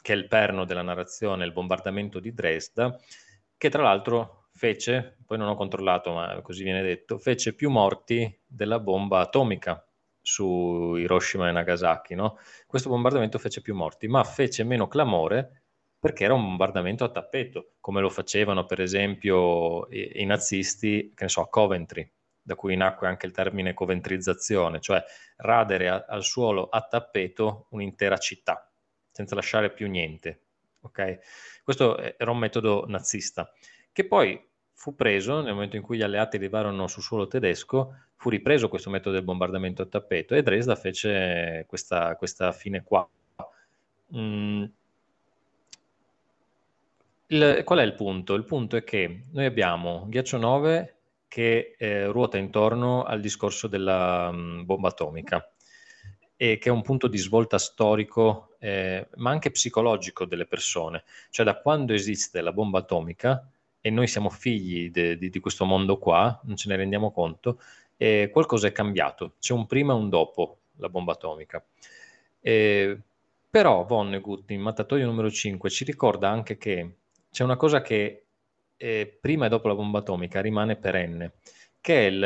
[0.00, 2.96] che è il perno della narrazione, il bombardamento di Dresda,
[3.56, 8.32] che tra l'altro fece, poi non ho controllato ma così viene detto, fece più morti
[8.46, 9.84] della bomba atomica
[10.22, 12.14] su Hiroshima e Nagasaki.
[12.14, 12.38] No?
[12.64, 15.62] Questo bombardamento fece più morti, ma fece meno clamore
[15.98, 21.24] perché era un bombardamento a tappeto, come lo facevano per esempio i, i nazisti, che
[21.24, 22.08] ne so, a Coventry,
[22.40, 25.02] da cui nacque anche il termine coventrizzazione, cioè
[25.36, 28.70] radere a, al suolo a tappeto un'intera città,
[29.10, 30.42] senza lasciare più niente.
[30.80, 31.18] Okay?
[31.62, 33.52] Questo era un metodo nazista,
[33.92, 34.40] che poi
[34.72, 38.90] fu preso nel momento in cui gli alleati arrivarono sul suolo tedesco, fu ripreso questo
[38.90, 43.08] metodo del bombardamento a tappeto e Dresda fece questa, questa fine qua.
[44.16, 44.64] Mm,
[47.28, 48.34] il, qual è il punto?
[48.34, 50.96] Il punto è che noi abbiamo Ghiaccio 9
[51.28, 55.50] che eh, ruota intorno al discorso della mh, mm, bomba atomica
[56.36, 61.04] e che è un punto di svolta storico eh, ma anche psicologico delle persone.
[61.30, 65.64] Cioè da quando esiste la bomba atomica e noi siamo figli de, de, di questo
[65.64, 67.60] mondo qua, non ce ne rendiamo conto,
[67.96, 69.34] eh, qualcosa è cambiato.
[69.38, 71.64] C'è un prima e un dopo la bomba atomica.
[72.40, 73.00] E
[73.50, 76.96] Però Vonnegut in Mattatoio numero 5 ci ricorda anche che
[77.30, 78.26] c'è una cosa che
[78.76, 81.34] eh, prima e dopo la bomba atomica rimane perenne,
[81.80, 82.22] che è il,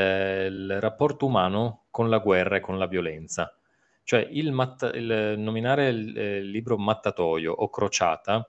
[0.53, 3.57] il rapporto umano con la guerra e con la violenza.
[4.05, 8.49] Cioè il, matta- il nominare il, eh, il, libro Mattatoio o Crociata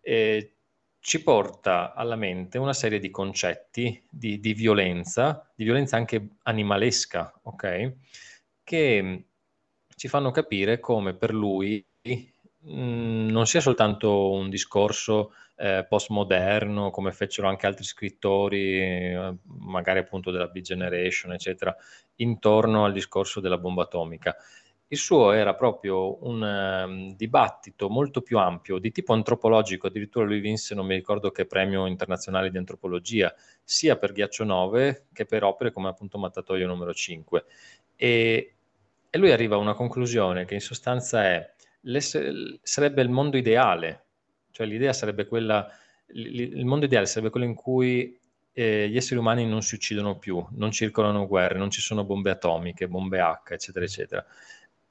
[0.00, 0.54] eh,
[1.00, 7.40] ci porta alla mente una serie di concetti di, di violenza, di violenza anche animalesca,
[7.42, 7.94] ok?
[8.62, 9.24] Che
[9.96, 11.84] ci fanno capire come per lui
[12.66, 20.00] mm, non sia soltanto un discorso eh, postmoderno, come fecero anche altri scrittori, eh, magari
[20.00, 21.74] appunto della Big Generation, eccetera,
[22.16, 24.36] intorno al discorso della bomba atomica.
[24.88, 30.40] Il suo era proprio un um, dibattito molto più ampio, di tipo antropologico, addirittura lui
[30.40, 35.44] vinse, non mi ricordo che premio internazionale di antropologia, sia per Ghiaccio 9 che per
[35.44, 37.44] opere come appunto Mattatoio numero 5.
[37.96, 38.54] E,
[39.08, 41.52] e lui arriva a una conclusione che in sostanza è
[42.62, 44.04] sarebbe il mondo ideale,
[44.50, 45.68] cioè l'idea sarebbe quella,
[46.08, 48.18] il mondo ideale sarebbe quello in cui
[48.52, 52.30] eh, gli esseri umani non si uccidono più, non circolano guerre, non ci sono bombe
[52.30, 54.24] atomiche, bombe H, eccetera, eccetera.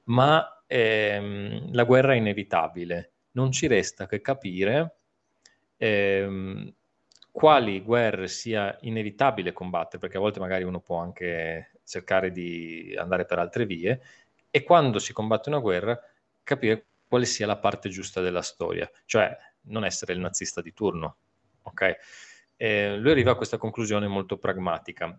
[0.04, 4.96] Ma ehm, la guerra è inevitabile, non ci resta che capire
[5.76, 6.72] ehm,
[7.30, 13.24] quali guerre sia inevitabile combattere, perché a volte magari uno può anche cercare di andare
[13.24, 14.00] per altre vie,
[14.50, 15.98] e quando si combatte una guerra
[16.42, 21.16] capire quale sia la parte giusta della storia, cioè non essere il nazista di turno.
[21.62, 21.94] Okay?
[22.56, 25.18] Eh, lui arriva a questa conclusione molto pragmatica,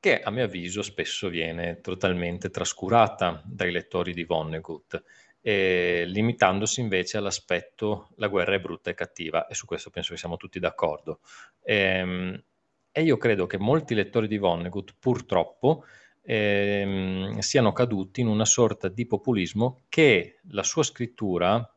[0.00, 5.02] che a mio avviso spesso viene totalmente trascurata dai lettori di Vonnegut,
[5.40, 10.18] eh, limitandosi invece all'aspetto la guerra è brutta e cattiva, e su questo penso che
[10.18, 11.20] siamo tutti d'accordo.
[11.62, 12.42] Eh,
[12.90, 15.84] e io credo che molti lettori di Vonnegut, purtroppo,
[16.30, 21.74] ehm, siano caduti in una sorta di populismo che la sua scrittura,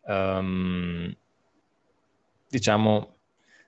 [0.00, 1.14] um,
[2.48, 3.16] diciamo,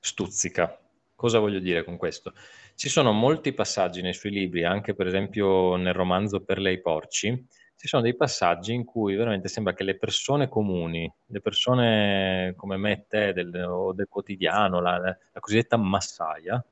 [0.01, 0.81] stuzzica.
[1.15, 2.33] Cosa voglio dire con questo?
[2.75, 7.47] Ci sono molti passaggi nei suoi libri, anche per esempio nel romanzo Per lei porci,
[7.77, 12.77] ci sono dei passaggi in cui veramente sembra che le persone comuni, le persone come
[12.77, 16.62] me e te del, o del quotidiano, la, la cosiddetta massaia,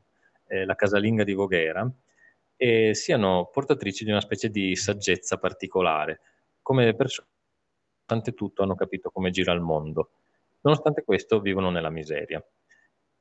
[0.48, 1.88] eh, la casalinga di Voghera,
[2.64, 6.20] e siano portatrici di una specie di saggezza particolare,
[6.62, 7.28] come persone,
[8.06, 10.12] nonostante tutto, hanno capito come gira il mondo.
[10.62, 12.42] Nonostante questo, vivono nella miseria.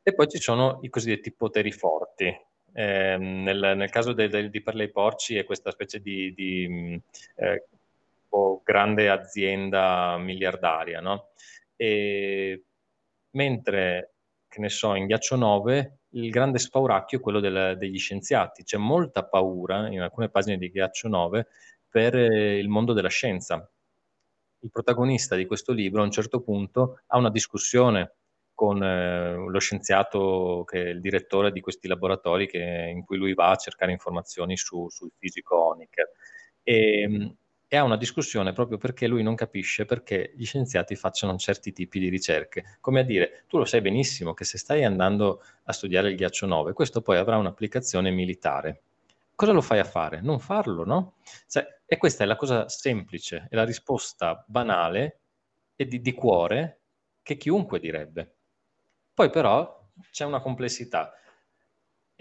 [0.01, 2.33] E poi ci sono i cosiddetti poteri forti.
[2.71, 7.01] Eh, nel, nel, caso del, del, di Parley Porci è questa specie di, di
[7.35, 7.67] eh,
[8.63, 11.31] grande azienda miliardaria, no?
[11.75, 12.63] E,
[13.31, 14.13] mentre,
[14.47, 18.63] che ne so, in Ghiaccio 9 il grande spauracchio è quello del, degli scienziati.
[18.63, 21.47] C'è molta paura in alcune pagine di Ghiaccio 9
[21.87, 23.69] per eh, il mondo della scienza.
[24.59, 28.15] Il protagonista di questo libro a un certo punto ha una discussione
[28.53, 33.33] con eh, lo scienziato che è il direttore di questi laboratori che, in cui lui
[33.33, 36.09] va a cercare informazioni su, sul fisico Honecker.
[36.61, 37.35] E,
[37.73, 41.97] e ha una discussione proprio perché lui non capisce perché gli scienziati facciano certi tipi
[41.97, 42.77] di ricerche.
[42.79, 46.45] Come a dire, tu lo sai benissimo che se stai andando a studiare il ghiaccio
[46.45, 48.83] 9, questo poi avrà un'applicazione militare.
[49.33, 50.21] Cosa lo fai a fare?
[50.21, 51.15] Non farlo, no?
[51.47, 55.21] Cioè, e questa è la cosa semplice, è la risposta banale
[55.75, 56.81] e di, di cuore
[57.23, 58.35] che chiunque direbbe.
[59.15, 61.11] Poi però c'è una complessità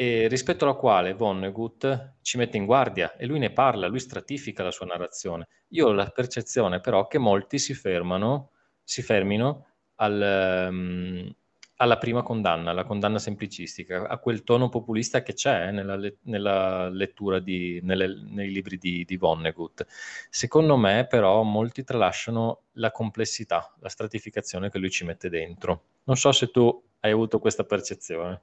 [0.02, 4.64] e rispetto alla quale Vonnegut ci mette in guardia e lui ne parla, lui stratifica
[4.64, 5.46] la sua narrazione.
[5.68, 8.50] Io ho la percezione però che molti si fermano,
[8.82, 11.32] si fermino al, um,
[11.76, 16.88] alla prima condanna, alla condanna semplicistica, a quel tono populista che c'è eh, nella, nella,
[16.88, 19.86] lettura di, nelle, nei libri di, di Vonnegut.
[20.30, 25.82] Secondo me però molti tralasciano la complessità, la stratificazione che lui ci mette dentro.
[26.04, 28.42] Non so se tu hai avuto questa percezione.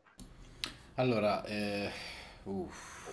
[1.00, 1.90] Allora, eh,
[2.44, 3.10] uff,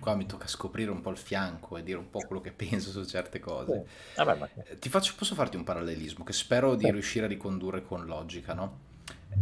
[0.00, 2.90] qua mi tocca scoprire un po' il fianco e dire un po' quello che penso
[2.90, 3.84] su certe cose.
[3.86, 4.16] Sì.
[4.16, 4.48] Vabbè, ma...
[4.64, 8.52] Eh, ti faccio, posso farti un parallelismo che spero di riuscire a ricondurre con logica,
[8.52, 8.78] no?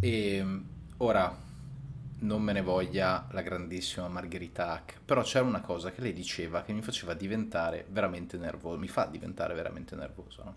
[0.00, 0.64] E ehm,
[0.98, 1.34] ora,
[2.18, 6.60] non me ne voglia la grandissima Margherita Hack, però c'era una cosa che lei diceva
[6.60, 10.54] che mi faceva diventare veramente nervoso, mi fa diventare veramente nervoso, no?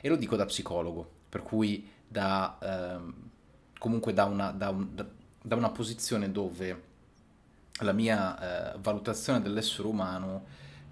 [0.00, 3.14] E lo dico da psicologo, per cui da, ehm,
[3.78, 5.06] comunque da una, da un, da,
[5.46, 6.82] da una posizione dove
[7.80, 10.46] la mia eh, valutazione dell'essere umano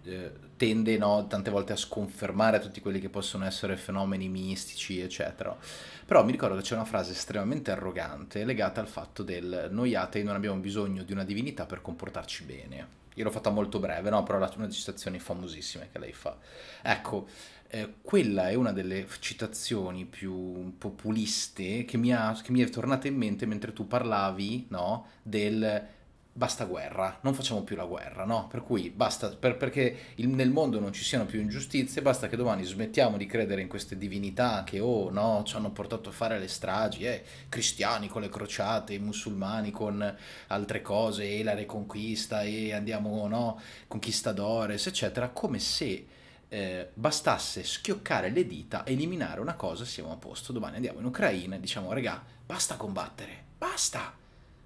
[0.04, 5.56] eh, tende no, tante volte a sconfermare tutti quelli che possono essere fenomeni mistici, eccetera.
[6.04, 10.22] Però mi ricordo che c'è una frase estremamente arrogante legata al fatto del noi atei
[10.22, 12.86] non abbiamo bisogno di una divinità per comportarci bene.
[13.14, 14.22] io l'ho fatta molto breve, no?
[14.22, 16.36] Però è una delle citazioni famosissime che lei fa.
[16.82, 17.26] Ecco,
[17.74, 23.08] eh, quella è una delle citazioni più populiste che mi, ha, che mi è tornata
[23.08, 25.06] in mente mentre tu parlavi, no?
[25.22, 25.88] Del
[26.34, 28.46] basta guerra, non facciamo più la guerra, no?
[28.48, 32.36] Per cui basta, per, perché il, nel mondo non ci siano più ingiustizie, basta che
[32.36, 36.38] domani smettiamo di credere in queste divinità che, oh no, ci hanno portato a fare
[36.38, 40.14] le stragi, eh, cristiani con le crociate, musulmani con
[40.48, 43.58] altre cose, e la reconquista, e andiamo, no,
[43.88, 46.11] conquistadores, eccetera, come se...
[46.52, 50.52] Eh, bastasse schioccare le dita, eliminare una cosa, siamo a posto.
[50.52, 54.14] Domani andiamo in Ucraina e diciamo, regà, basta combattere, basta,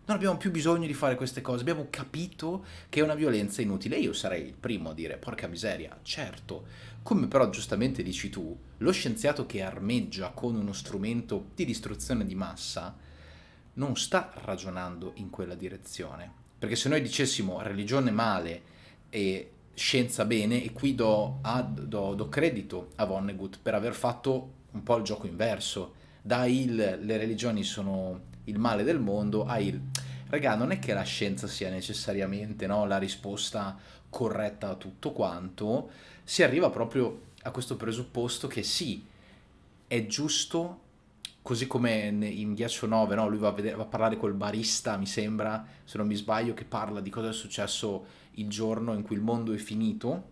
[0.06, 3.98] non abbiamo più bisogno di fare queste cose, abbiamo capito che è una violenza inutile.
[3.98, 6.66] Io sarei il primo a dire, porca miseria, certo.
[7.02, 12.34] Come però giustamente dici tu, lo scienziato che armeggia con uno strumento di distruzione di
[12.34, 12.96] massa
[13.74, 16.32] non sta ragionando in quella direzione.
[16.58, 18.62] Perché se noi dicessimo religione male
[19.08, 24.52] e scienza bene, e qui do, ad, do, do credito a Vonnegut per aver fatto
[24.72, 29.58] un po' il gioco inverso, da il le religioni sono il male del mondo a
[29.58, 29.80] il
[30.28, 35.90] raga non è che la scienza sia necessariamente no, la risposta corretta a tutto quanto
[36.24, 39.04] si arriva proprio a questo presupposto che sì
[39.86, 40.80] è giusto
[41.46, 44.96] così come in Ghiaccio 9 no, lui va a, vedere, va a parlare col barista
[44.96, 49.02] mi sembra se non mi sbaglio che parla di cosa è successo il giorno in
[49.02, 50.30] cui il mondo è finito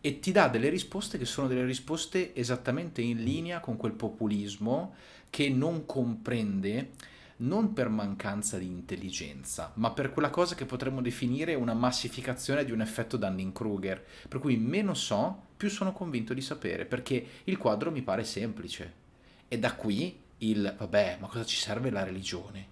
[0.00, 4.94] e ti dà delle risposte che sono delle risposte esattamente in linea con quel populismo
[5.28, 6.92] che non comprende
[7.38, 12.72] non per mancanza di intelligenza, ma per quella cosa che potremmo definire una massificazione di
[12.72, 17.90] un effetto Dunning-Kruger, per cui meno so, più sono convinto di sapere, perché il quadro
[17.90, 19.04] mi pare semplice.
[19.48, 22.66] E da qui il, vabbè, ma cosa ci serve la religione?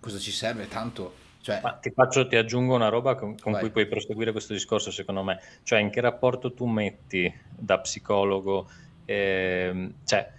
[0.00, 1.24] Cosa ci serve tanto?
[1.40, 1.60] Cioè...
[1.62, 5.22] Ma ti, faccio, ti aggiungo una roba con, con cui puoi proseguire questo discorso, secondo
[5.22, 5.40] me.
[5.62, 8.68] Cioè, in che rapporto tu metti da psicologo,
[9.04, 10.32] eh, cioè,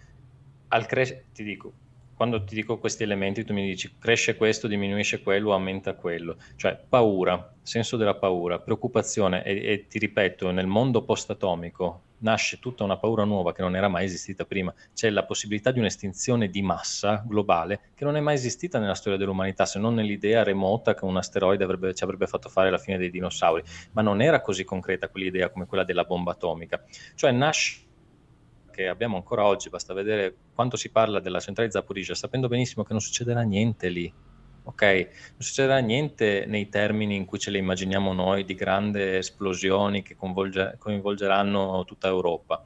[0.68, 1.74] al cres- ti dico,
[2.18, 6.38] quando ti dico questi elementi, tu mi dici cresce questo, diminuisce quello, aumenta quello.
[6.56, 12.84] Cioè, paura, senso della paura, preoccupazione, e, e ti ripeto, nel mondo post-atomico nasce tutta
[12.84, 14.74] una paura nuova che non era mai esistita prima.
[14.96, 19.20] C'è la possibilità di un'estinzione di massa globale che non è mai esistita nella storia
[19.20, 22.98] dell'umanità, se non nell'idea remota che un asteroide avrebbe, ci avrebbe fatto fare la fine
[22.98, 23.62] dei dinosauri.
[23.92, 26.84] Ma non era così concreta quell'idea come quella della bomba atomica.
[27.14, 27.86] Cioè nasce
[28.78, 32.92] che abbiamo ancora oggi, basta vedere quanto si parla della centrale Zaporizhia, sapendo benissimo che
[32.92, 34.14] non succederà niente lì,
[34.66, 34.84] ok?
[34.84, 40.16] Non succederà niente nei termini in cui ce le immaginiamo noi di grandi esplosioni che
[40.16, 42.64] coinvolgeranno tutta Europa.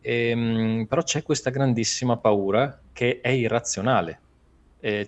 [0.00, 4.20] E, ehm, però c'è questa grandissima paura che è irrazionale,
[4.80, 5.06] è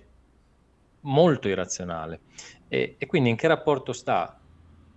[1.01, 2.19] molto irrazionale.
[2.67, 4.39] E, e quindi in che rapporto sta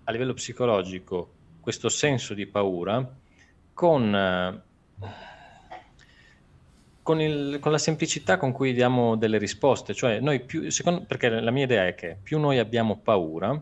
[0.04, 3.16] a livello psicologico questo senso di paura
[3.72, 4.70] con
[7.02, 11.28] con, il, con, la semplicità con cui diamo delle risposte, cioè noi più, secondo, perché
[11.28, 13.60] la mia idea è che più noi abbiamo paura,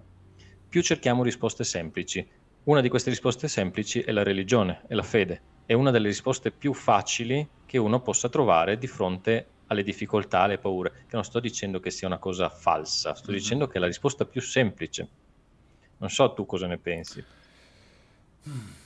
[0.68, 2.26] più cerchiamo risposte semplici.
[2.64, 6.50] Una di queste risposte semplici è la religione, è la fede, è una delle risposte
[6.50, 11.40] più facili che uno possa trovare di fronte alle difficoltà, alle paure, che non sto
[11.40, 13.40] dicendo che sia una cosa falsa, sto mm-hmm.
[13.40, 15.08] dicendo che è la risposta più semplice.
[15.98, 17.24] Non so tu cosa ne pensi.
[18.48, 18.79] Mm.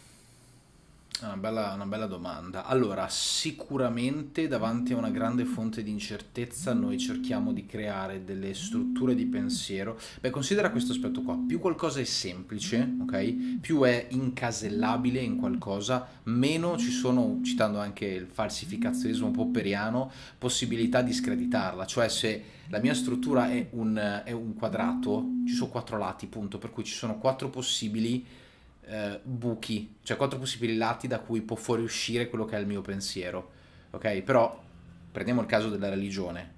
[1.25, 2.67] Una bella, una bella, domanda.
[2.67, 9.15] Allora, sicuramente davanti a una grande fonte di incertezza noi cerchiamo di creare delle strutture
[9.15, 9.99] di pensiero.
[10.21, 11.39] Beh, considera questo aspetto qua.
[11.47, 13.59] Più qualcosa è semplice, ok?
[13.59, 21.15] Più è incasellabile in qualcosa, meno ci sono, citando anche il falsificazionismo popperiano, possibilità di
[21.15, 21.87] screditarla.
[21.87, 26.59] Cioè se la mia struttura è un, è un quadrato, ci sono quattro lati, punto,
[26.59, 28.43] per cui ci sono quattro possibili
[28.87, 32.81] eh, buchi, cioè quattro possibili lati da cui può fuoriuscire quello che è il mio
[32.81, 33.53] pensiero.
[33.90, 34.23] Ok?
[34.23, 34.62] Però
[35.11, 36.53] prendiamo il caso della religione.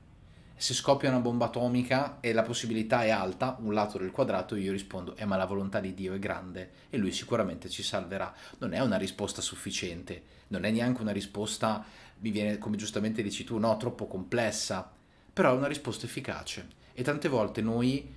[0.58, 4.72] Se scoppia una bomba atomica e la possibilità è alta, un lato del quadrato, io
[4.72, 8.32] rispondo, eh ma la volontà di Dio è grande e lui sicuramente ci salverà.
[8.58, 11.84] Non è una risposta sufficiente, non è neanche una risposta,
[12.20, 14.90] mi viene come giustamente dici tu, no, troppo complessa,
[15.30, 16.66] però è una risposta efficace.
[16.94, 18.14] E tante volte noi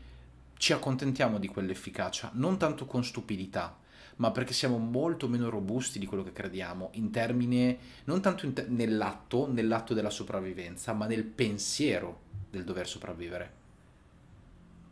[0.56, 3.78] ci accontentiamo di quell'efficacia, non tanto con stupidità,
[4.20, 8.66] ma perché siamo molto meno robusti di quello che crediamo, in termine non tanto te-
[8.68, 13.54] nell'atto, nell'atto della sopravvivenza, ma nel pensiero del dover sopravvivere.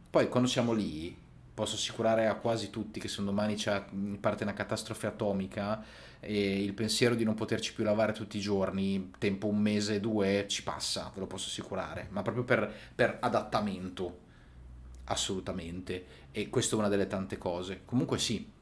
[0.09, 1.15] Poi quando siamo lì,
[1.53, 3.83] posso assicurare a quasi tutti che se un domani c'è,
[4.19, 5.83] parte una catastrofe atomica
[6.21, 10.45] e il pensiero di non poterci più lavare tutti i giorni, tempo un mese, due,
[10.47, 14.19] ci passa, ve lo posso assicurare, ma proprio per, per adattamento
[15.05, 17.81] assolutamente, e questa è una delle tante cose.
[17.83, 18.55] Comunque sì,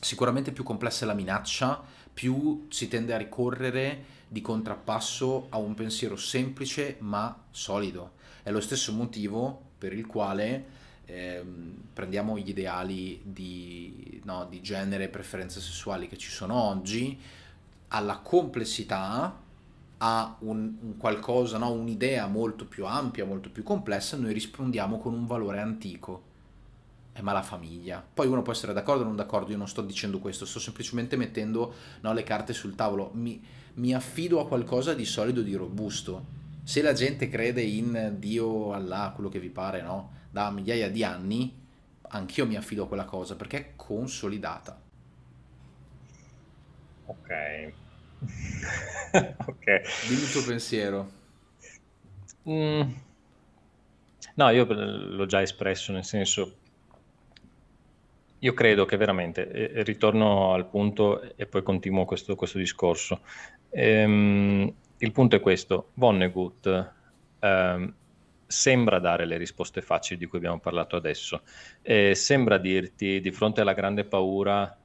[0.00, 1.82] sicuramente più complessa è la minaccia,
[2.12, 8.12] più si tende a ricorrere di contrappasso a un pensiero semplice ma solido.
[8.42, 10.66] È lo stesso motivo per il quale
[11.06, 17.18] ehm, prendiamo gli ideali di, no, di genere e preferenze sessuali che ci sono oggi,
[17.88, 19.46] alla complessità,
[19.98, 25.14] a un, un qualcosa, no, un'idea molto più ampia, molto più complessa, noi rispondiamo con
[25.14, 26.27] un valore antico.
[27.18, 28.04] Eh, ma la famiglia.
[28.14, 31.16] Poi uno può essere d'accordo o non d'accordo, io non sto dicendo questo, sto semplicemente
[31.16, 33.10] mettendo no, le carte sul tavolo.
[33.14, 33.44] Mi,
[33.74, 36.36] mi affido a qualcosa di solido, di robusto.
[36.62, 40.12] Se la gente crede in Dio, Allah, quello che vi pare, no?
[40.30, 41.60] Da migliaia di anni,
[42.02, 44.80] anch'io mi affido a quella cosa perché è consolidata.
[47.06, 47.72] Ok.
[49.46, 49.64] ok.
[50.08, 51.10] Dimmi il tuo pensiero.
[52.48, 52.92] Mm.
[54.34, 56.57] No, io l'ho già espresso, nel senso,
[58.40, 63.20] io credo che veramente, e, ritorno al punto e poi continuo questo, questo discorso.
[63.70, 66.92] Ehm, il punto è questo, Vonnegut
[67.40, 67.94] ehm,
[68.46, 71.42] sembra dare le risposte facili di cui abbiamo parlato adesso,
[71.82, 74.76] eh, sembra dirti di fronte alla grande paura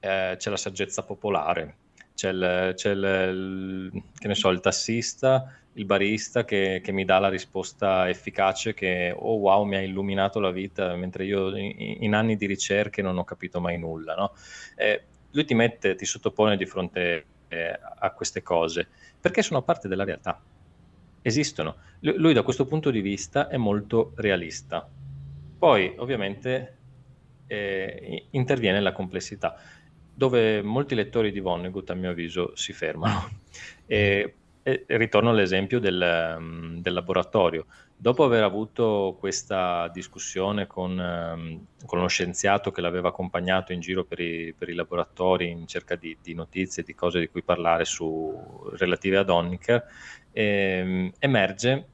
[0.00, 1.76] eh, c'è la saggezza popolare,
[2.14, 8.08] c'è, il, c'è il, so, il tassista, il barista che, che, mi dà la risposta
[8.08, 12.46] efficace che, oh wow, mi ha illuminato la vita, mentre io in, in anni di
[12.46, 14.14] ricerche non ho capito mai nulla.
[14.14, 14.32] No?
[14.76, 18.88] Eh, lui ti mette, ti sottopone di fronte eh, a queste cose,
[19.20, 20.40] perché sono parte della realtà.
[21.22, 21.76] Esistono.
[22.00, 24.88] Lui, lui da questo punto di vista è molto realista.
[25.58, 26.76] Poi, ovviamente,
[27.46, 29.56] eh, interviene la complessità
[30.18, 33.30] dove molti lettori di Vonnegut, a mio avviso, si fermano.
[34.68, 37.64] E, ritorno all'esempio del, um, del, laboratorio.
[37.96, 44.04] Dopo aver avuto questa discussione con, um, con, lo scienziato che l'aveva accompagnato in giro
[44.04, 47.86] per i, per i laboratori in cerca di, di, notizie, di cose di cui parlare
[47.86, 49.86] su, relative ad Honniker,
[50.32, 51.86] ehm, emerge,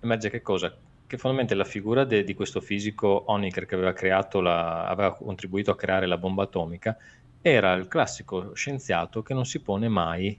[0.00, 0.68] emerge che cosa?
[1.06, 3.94] che fondamentalmente la figura de, di questo fisico Honecker che aveva,
[4.42, 6.98] la, aveva contribuito a creare la bomba atomica
[7.40, 10.36] era il classico scienziato che non si pone mai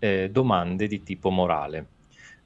[0.00, 1.86] eh, domande di tipo morale,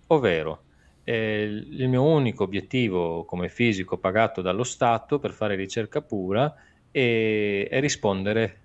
[0.09, 0.62] ovvero
[1.05, 6.55] eh, il mio unico obiettivo come fisico pagato dallo Stato per fare ricerca pura
[6.90, 8.59] è, è rispondere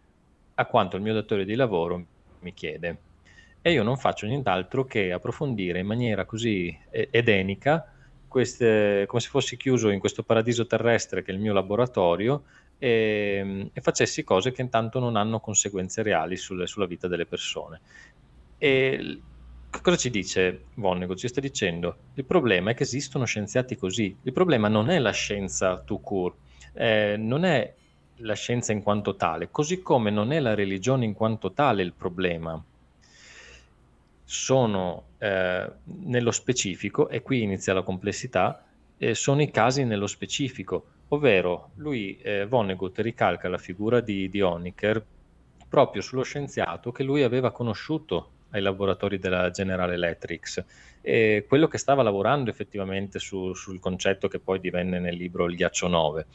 [0.56, 2.06] a quanto il mio datore di lavoro
[2.40, 2.98] mi chiede.
[3.62, 7.94] E io non faccio nient'altro che approfondire in maniera così edenica
[8.28, 12.44] queste, come se fossi chiuso in questo paradiso terrestre che è il mio laboratorio
[12.78, 17.82] e, e facessi cose che intanto non hanno conseguenze reali sulle, sulla vita delle persone.
[18.62, 19.22] E
[19.82, 21.18] cosa ci dice Vonnegut?
[21.18, 24.16] Ci sta dicendo il problema è che esistono scienziati così.
[24.24, 26.36] Il problema non è la scienza tout court,
[26.74, 27.74] eh, non è
[28.18, 31.94] la scienza in quanto tale, così come non è la religione in quanto tale il
[31.94, 32.62] problema
[34.26, 38.64] sono eh, nello specifico, e qui inizia la complessità,
[38.98, 44.42] eh, sono i casi nello specifico, ovvero lui, eh, Vonnegut, ricalca la figura di, di
[44.42, 45.04] Honecker
[45.68, 50.64] proprio sullo scienziato che lui aveva conosciuto ai laboratori della General Electric,
[51.02, 55.56] e quello che stava lavorando effettivamente su, sul concetto che poi divenne nel libro Il
[55.56, 56.26] ghiaccio 9.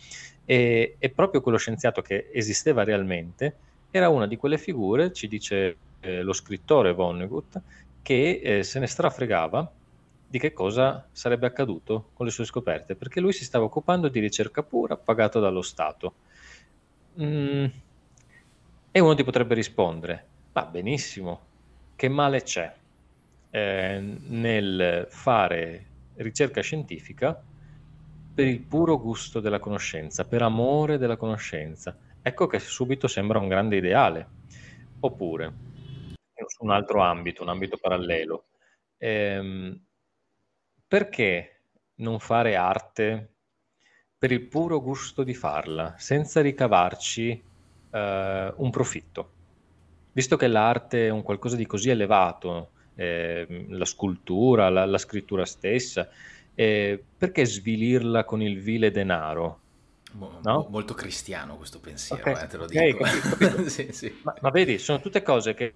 [0.44, 3.56] E, e proprio quello scienziato che esisteva realmente
[3.90, 7.60] era una di quelle figure, ci dice eh, lo scrittore Vonnegut,
[8.02, 9.70] che eh, se ne strafregava
[10.26, 14.18] di che cosa sarebbe accaduto con le sue scoperte, perché lui si stava occupando di
[14.18, 16.14] ricerca pura pagato dallo Stato.
[17.20, 17.66] Mm,
[18.90, 21.40] e uno ti potrebbe rispondere, va benissimo,
[21.96, 22.74] che male c'è
[23.50, 25.86] eh, nel fare
[26.16, 27.40] ricerca scientifica
[28.34, 31.96] per il puro gusto della conoscenza, per amore della conoscenza.
[32.20, 34.28] Ecco che subito sembra un grande ideale.
[35.00, 35.52] Oppure,
[36.46, 38.46] su un altro ambito, un ambito parallelo.
[38.98, 39.78] Ehm,
[40.88, 41.60] perché
[41.96, 43.28] non fare arte
[44.18, 47.42] per il puro gusto di farla, senza ricavarci
[47.90, 49.32] eh, un profitto?
[50.14, 55.44] Visto che l'arte è un qualcosa di così elevato, eh, la scultura, la, la scrittura
[55.44, 56.08] stessa,
[56.54, 59.58] eh, perché svilirla con il vile denaro?
[60.42, 60.66] no?
[60.70, 62.44] Molto cristiano questo pensiero, okay.
[62.44, 63.04] eh, te lo okay, dico.
[63.04, 63.68] Capito, capito.
[63.68, 64.20] sì, sì.
[64.22, 65.74] Ma, ma, vedi, sono tutte cose che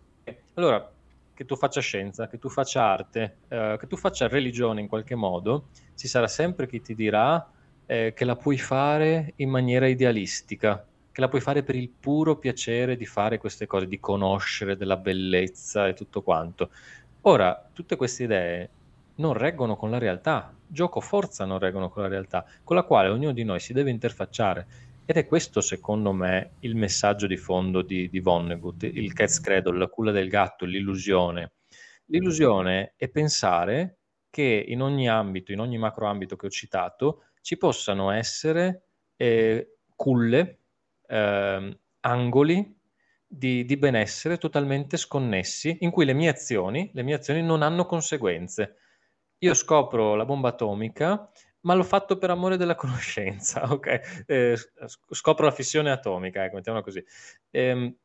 [0.55, 0.91] allora,
[1.35, 5.15] che tu faccia scienza, che tu faccia arte, eh, che tu faccia religione in qualche
[5.15, 7.49] modo, ci sarà sempre chi ti dirà
[7.87, 10.85] eh, che la puoi fare in maniera idealistica,
[11.19, 14.97] che la puoi fare per il puro piacere di fare queste cose, di conoscere della
[14.97, 16.71] bellezza e tutto quanto.
[17.23, 18.71] Ora, tutte queste idee
[19.17, 23.09] non reggono con la realtà, gioco forza non reggono con la realtà, con la quale
[23.09, 24.67] ognuno di noi si deve interfacciare.
[25.05, 29.77] Ed è questo, secondo me, il messaggio di fondo di, di Vonnegut, il cat's cradle,
[29.77, 31.55] la culla del gatto, l'illusione.
[32.11, 33.97] L'illusione è pensare
[34.31, 38.83] che in ogni ambito, in ogni macro ambito che ho citato, ci possano essere
[39.17, 40.58] eh, culle,
[41.09, 42.77] eh, angoli
[43.27, 47.85] di, di, benessere totalmente sconnessi, in cui le mie azioni, le mie azioni non hanno
[47.87, 48.77] conseguenze.
[49.39, 51.31] Io scopro la bomba atomica
[51.61, 54.25] ma l'ho fatto per amore della conoscenza, ok?
[54.27, 54.57] Eh,
[55.11, 57.05] scopro la fissione atomica, ecco, mettiamola così.
[57.51, 57.97] E, ehm,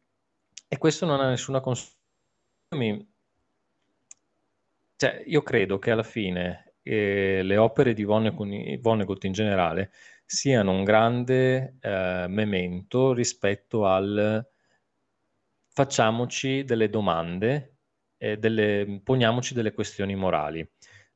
[0.67, 3.07] e questo non ha nessuna conseguenza.
[4.95, 9.91] Cioè, io credo che alla fine eh, le opere di Vonnegut, in generale
[10.33, 14.43] siano un grande eh, memento rispetto al
[15.69, 17.77] facciamoci delle domande,
[18.17, 20.67] e delle, poniamoci delle questioni morali.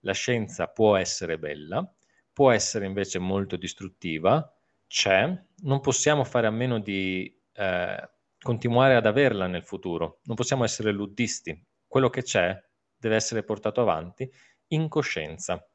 [0.02, 1.90] La scienza può essere bella,
[2.34, 4.54] può essere invece molto distruttiva,
[4.86, 8.10] c'è, non possiamo fare a meno di eh,
[8.40, 12.56] continuare ad averla nel futuro, non possiamo essere luddisti, quello che c'è
[12.96, 14.30] deve essere portato avanti
[14.68, 15.66] in coscienza.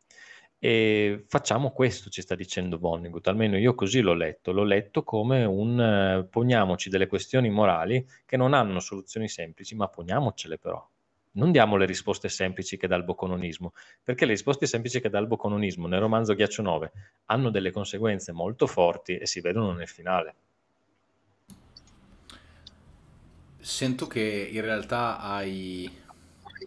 [0.64, 5.42] E facciamo questo, ci sta dicendo Vonnegut, almeno io così l'ho letto, l'ho letto come
[5.42, 10.88] un eh, poniamoci delle questioni morali che non hanno soluzioni semplici, ma poniamocele però.
[11.32, 13.72] Non diamo le risposte semplici che dà il bocononismo,
[14.04, 16.92] perché le risposte semplici che dà il bocononismo nel romanzo Ghiaccio 9
[17.24, 20.34] hanno delle conseguenze molto forti e si vedono nel finale.
[23.58, 26.01] Sento che in realtà hai...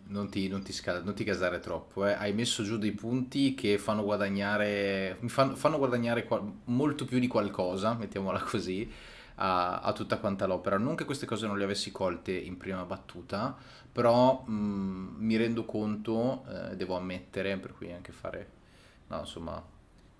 [0.07, 2.13] Non ti, non ti, scala, non ti casare troppo, eh.
[2.13, 7.27] hai messo giù dei punti che fanno guadagnare, fanno, fanno guadagnare qual- molto più di
[7.27, 8.87] qualcosa, mettiamola così,
[9.35, 10.77] a, a, tutta quanta l'opera.
[10.77, 13.57] Non che queste cose non le avessi colte in prima battuta,
[13.91, 18.49] però mh, mm, mi rendo conto, eh, devo ammettere, per cui anche fare,
[19.07, 19.63] no, insomma,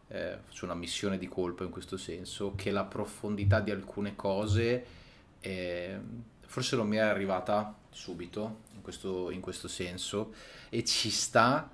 [0.07, 4.85] eh, faccio una missione di colpa in questo senso, che la profondità di alcune cose
[5.41, 5.99] eh,
[6.41, 10.33] forse non mi è arrivata subito questo, in questo senso.
[10.69, 11.69] E ci sta,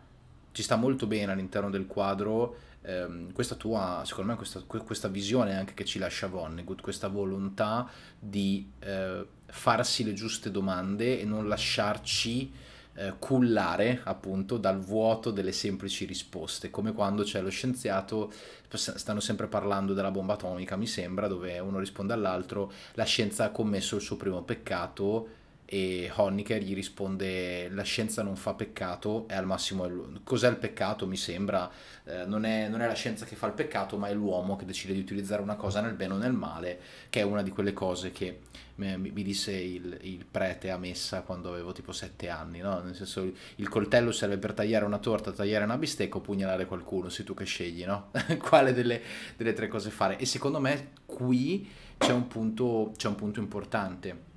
[0.52, 2.56] ci sta molto bene all'interno del quadro.
[2.84, 7.88] Ehm, questa tua, secondo me, questa, questa, visione anche che ci lascia Vonnegut, questa volontà
[8.18, 12.52] di eh, farsi le giuste domande e non lasciarci
[12.94, 18.32] eh, cullare appunto dal vuoto delle semplici risposte, come quando c'è lo scienziato,
[18.74, 23.52] stanno sempre parlando della bomba atomica, mi sembra, dove uno risponde all'altro, la scienza ha
[23.52, 25.40] commesso il suo primo peccato
[25.74, 29.90] e Honecker gli risponde la scienza non fa peccato, è al massimo
[30.22, 31.72] cos'è il peccato mi sembra,
[32.04, 34.66] eh, non, è, non, è, la scienza che fa il peccato ma è l'uomo che
[34.66, 36.78] decide di utilizzare una cosa nel bene o nel male,
[37.10, 38.40] che è una di quelle cose che
[38.76, 42.82] mi, mi disse il, il, prete a messa quando avevo tipo sette anni, no?
[42.82, 47.08] nel senso il coltello serve per tagliare una torta, tagliare una bistecca o pugnalare qualcuno,
[47.08, 48.12] sei tu che scegli, no?
[48.44, 49.02] quale delle,
[49.38, 51.66] delle tre cose fare e secondo me qui
[51.98, 54.31] c'è un punto, c'è un punto importante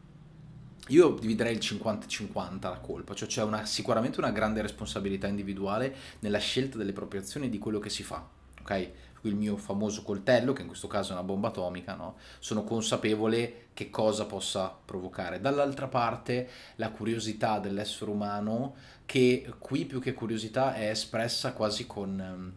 [0.89, 6.39] io dividerei il 50-50 la colpa, cioè c'è una, sicuramente una grande responsabilità individuale nella
[6.39, 8.27] scelta delle proprie azioni e di quello che si fa,
[8.61, 8.91] ok?
[9.23, 12.17] Il mio famoso coltello, che in questo caso è una bomba atomica, no?
[12.41, 15.41] sono consapevole che cosa possa provocare.
[15.41, 18.75] Dall'altra parte la curiosità dell'essere umano,
[19.07, 22.53] che qui più che curiosità è espressa quasi con...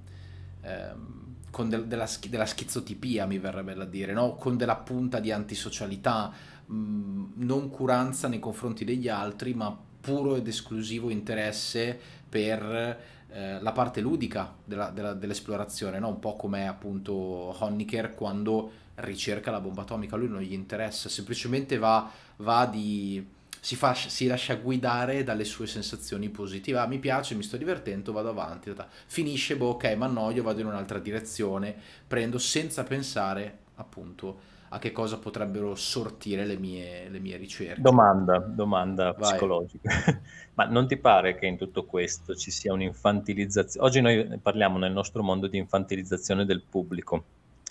[0.62, 4.36] Ehm, con del, della, della, schizotipia, mi verrebbe da dire, no?
[4.36, 6.32] con della punta di antisocialità,
[6.70, 12.00] non curanza nei confronti degli altri, ma puro ed esclusivo interesse
[12.30, 13.00] per
[13.30, 16.10] eh, la parte ludica della, della, dell'esplorazione, no?
[16.10, 21.10] un po' come appunto Honecker quando ricerca la bomba atomica, a lui non gli interessa,
[21.10, 23.36] semplicemente va, va di...
[23.60, 26.78] Si, fa, si, lascia guidare dalle sue sensazioni positive.
[26.78, 28.74] Ah, mi piace, mi sto divertendo, vado avanti.
[29.08, 31.76] Finisce, boh, ok, mi annoio, vado in un'altra direzione,
[32.08, 37.82] prendo senza pensare appunto a che cosa potrebbero sortire le mie, le mie ricerche.
[37.82, 39.90] Domanda, domanda psicologica.
[40.56, 43.86] Ma non ti pare che in tutto questo ci sia un'infantilizzazione?
[43.86, 47.24] Oggi noi parliamo nel nostro mondo di infantilizzazione del pubblico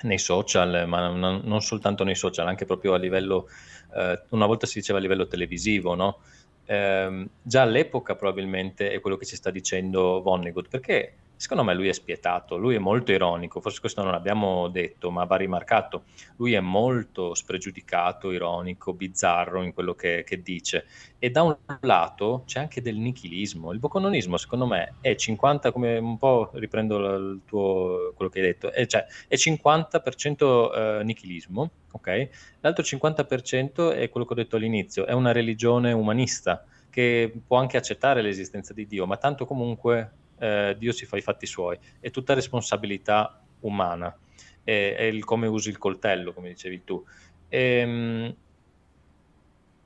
[0.03, 3.49] nei social, ma non, non soltanto nei social, anche proprio a livello,
[3.95, 6.19] eh, una volta si diceva a livello televisivo, no?
[6.65, 11.89] Eh, già all'epoca probabilmente è quello che ci sta dicendo Vonnegut, perché Secondo me lui
[11.89, 16.05] è spietato, lui è molto ironico, forse questo non l'abbiamo detto, ma va rimarcato.
[16.37, 20.87] Lui è molto spregiudicato, ironico, bizzarro in quello che, che dice.
[21.19, 23.73] E da un lato c'è anche del nichilismo.
[23.73, 28.73] Il bocononismo, secondo me, è 50, come un po' riprendo tuo, quello che hai detto,
[28.73, 32.29] è, cioè, è 50% eh, nichilismo, ok?
[32.61, 37.77] L'altro 50% è quello che ho detto all'inizio, è una religione umanista che può anche
[37.77, 42.11] accettare l'esistenza di Dio, ma tanto comunque eh, Dio si fa i fatti suoi, è
[42.11, 44.17] tutta responsabilità umana,
[44.63, 47.05] è, è il come usi il coltello, come dicevi tu.
[47.49, 48.35] Ehm,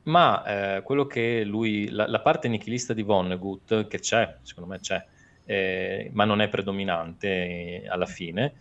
[0.05, 4.81] ma eh, quello che lui, la, la, parte nichilista di Vonnegut, che c'è, secondo me
[4.81, 5.05] c'è,
[5.45, 8.55] eh, ma non è predominante eh, alla fine,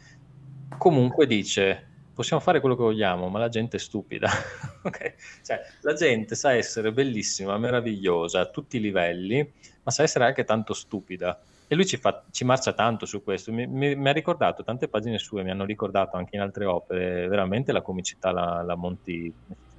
[0.77, 1.87] comunque dice
[2.19, 4.29] possiamo fare quello che vogliamo, ma la gente è stupida.
[4.83, 5.13] okay?
[5.41, 10.43] cioè, la gente sa essere bellissima, meravigliosa a tutti i livelli, ma sa essere anche
[10.43, 11.41] tanto stupida.
[11.71, 13.53] E lui ci, fa, ci marcia tanto su questo.
[13.53, 17.27] Mi, mi, mi, ha ricordato tante pagine sue, mi hanno ricordato anche in altre opere,
[17.27, 19.31] veramente la comicità, la, la Monty,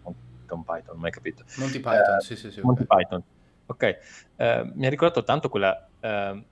[0.05, 1.43] Monty Python, non hai capito?
[1.57, 2.61] Monty Python, eh, sì, sì, sì.
[2.61, 2.97] Monty okay.
[2.97, 3.23] Python.
[3.67, 3.83] Ok,
[4.37, 6.45] eh, mi ha ricordato tanto quella eh,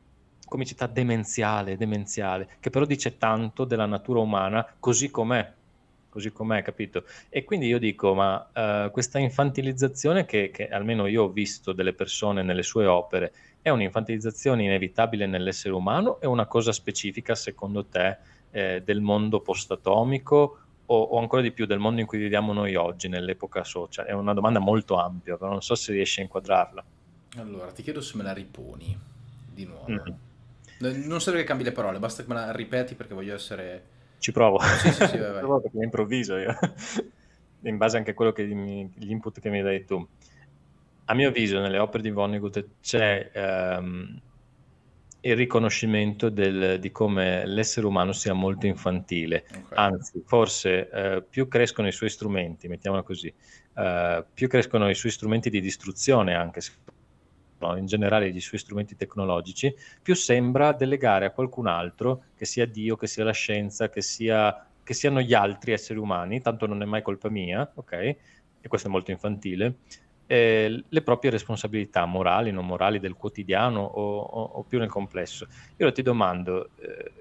[0.48, 5.52] comicità demenziale, demenziale, che però dice tanto della natura umana così com'è,
[6.08, 7.04] così com'è, capito?
[7.28, 11.92] E quindi io dico, ma uh, questa infantilizzazione che, che, almeno io ho visto delle
[11.92, 16.20] persone nelle sue opere, è un'infantilizzazione inevitabile nell'essere umano?
[16.20, 18.18] È una cosa specifica, secondo te,
[18.50, 22.74] eh, del mondo post-atomico o, o, ancora di più del mondo in cui viviamo noi
[22.74, 24.06] oggi, nell'epoca social?
[24.06, 26.84] È una domanda molto ampia, però non so se riesci a inquadrarla.
[27.36, 28.98] Allora, ti chiedo se me la riponi
[29.52, 29.90] di nuovo.
[29.90, 31.06] Mm-hmm.
[31.06, 34.32] Non serve che cambi le parole, basta che me la ripeti perché voglio essere ci
[34.32, 34.58] provo.
[34.58, 35.40] Sì, sì, sì, vai, vai.
[35.40, 36.56] provo perché improvviso io.
[37.62, 40.06] In base anche a quello che mi, gli input che mi dai tu.
[41.10, 43.30] A mio avviso, nelle opere di Vonnegut c'è
[43.80, 44.20] um,
[45.20, 49.46] il riconoscimento del, di come l'essere umano sia molto infantile.
[49.48, 49.62] Okay.
[49.70, 53.32] Anzi, forse uh, più crescono i suoi strumenti, mettiamola così,
[53.74, 56.60] uh, più crescono i suoi strumenti di distruzione anche,
[57.60, 62.66] no, in generale gli suoi strumenti tecnologici, più sembra delegare a qualcun altro, che sia
[62.66, 66.82] Dio, che sia la scienza, che, sia, che siano gli altri esseri umani, tanto non
[66.82, 67.92] è mai colpa mia, ok?
[68.60, 69.76] E questo è molto infantile,
[70.28, 75.48] eh, le proprie responsabilità morali, non morali del quotidiano o, o, o più nel complesso.
[75.78, 77.12] Io ti domando, eh,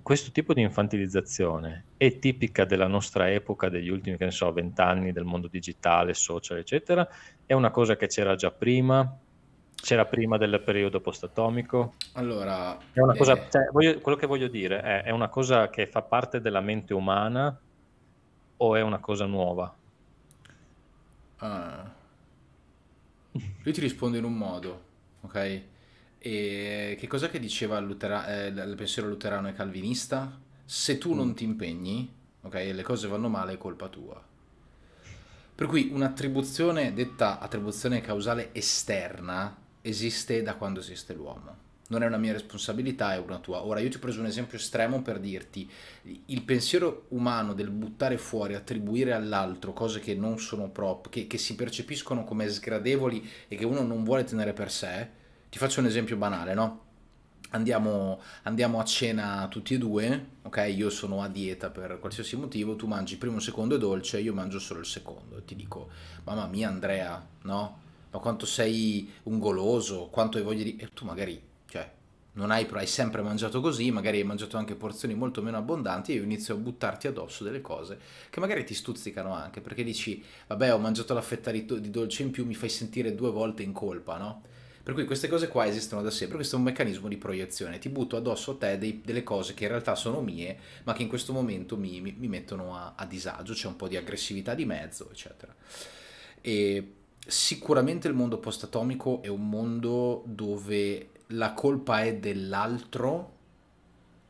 [0.00, 5.10] questo tipo di infantilizzazione è tipica della nostra epoca, degli ultimi, che ne so, vent'anni
[5.10, 7.06] del mondo digitale, social, eccetera?
[7.44, 9.18] È una cosa che c'era già prima?
[9.78, 11.94] c'era prima del periodo post-atomico?
[12.14, 13.50] Allora, è una cosa, eh...
[13.50, 16.94] cioè, voglio, quello che voglio dire è, è una cosa che fa parte della mente
[16.94, 17.56] umana
[18.56, 19.72] o è una cosa nuova?
[21.36, 22.04] Ah.
[23.66, 24.84] Lui ti risponde in un modo,
[25.22, 25.62] ok?
[26.18, 30.40] E che cosa che diceva Lutera- eh, il pensiero luterano e calvinista?
[30.64, 31.32] Se tu non mm.
[31.32, 34.24] ti impegni, ok, e le cose vanno male, è colpa tua.
[35.52, 41.56] Per cui un'attribuzione detta attribuzione causale esterna esiste da quando esiste l'uomo.
[41.88, 43.64] Non è una mia responsabilità, è una tua.
[43.64, 45.70] Ora, io ti ho preso un esempio estremo per dirti
[46.26, 51.38] il pensiero umano del buttare fuori, attribuire all'altro cose che non sono proprie, che, che
[51.38, 55.08] si percepiscono come sgradevoli e che uno non vuole tenere per sé.
[55.48, 56.84] Ti faccio un esempio banale, no?
[57.50, 60.72] Andiamo, andiamo, a cena tutti e due, ok?
[60.76, 64.58] Io sono a dieta per qualsiasi motivo, tu mangi primo, secondo e dolce, io mangio
[64.58, 65.38] solo il secondo.
[65.38, 65.88] E ti dico,
[66.24, 67.84] mamma mia Andrea, no?
[68.16, 70.76] ma quanto sei un goloso, quanto hai voglia di...
[70.76, 71.40] E tu magari,
[72.36, 76.16] non hai, hai sempre mangiato così, magari hai mangiato anche porzioni molto meno abbondanti e
[76.16, 77.98] io inizio a buttarti addosso delle cose
[78.30, 82.22] che magari ti stuzzicano anche, perché dici, vabbè, ho mangiato la fetta di, di dolce
[82.22, 84.42] in più, mi fai sentire due volte in colpa, no?
[84.82, 87.88] Per cui queste cose qua esistono da sempre, questo è un meccanismo di proiezione, ti
[87.88, 91.08] butto addosso a te dei, delle cose che in realtà sono mie, ma che in
[91.08, 94.64] questo momento mi, mi, mi mettono a, a disagio, c'è un po' di aggressività di
[94.64, 95.52] mezzo, eccetera.
[96.40, 96.92] E
[97.26, 103.34] sicuramente il mondo post-atomico è un mondo dove la colpa è dell'altro,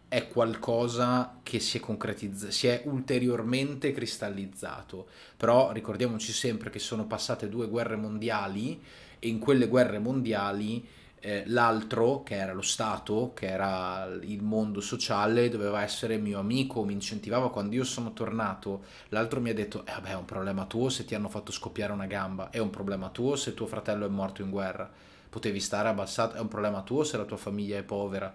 [0.09, 5.09] è qualcosa che si è concretizzato, si è ulteriormente cristallizzato.
[5.37, 8.81] Però ricordiamoci sempre che sono passate due guerre mondiali
[9.19, 10.87] e in quelle guerre mondiali
[11.19, 16.85] eh, l'altro, che era lo Stato, che era il mondo sociale, doveva essere mio amico,
[16.85, 18.85] mi incentivava quando io sono tornato.
[19.09, 21.93] L'altro mi ha detto, eh vabbè è un problema tuo se ti hanno fatto scoppiare
[21.93, 24.89] una gamba, è un problema tuo se tuo fratello è morto in guerra,
[25.37, 28.35] potevi stare abbassato, è un problema tuo se la tua famiglia è povera.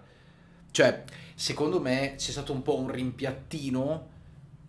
[0.70, 1.02] Cioè,
[1.34, 4.08] secondo me c'è stato un po' un rimpiattino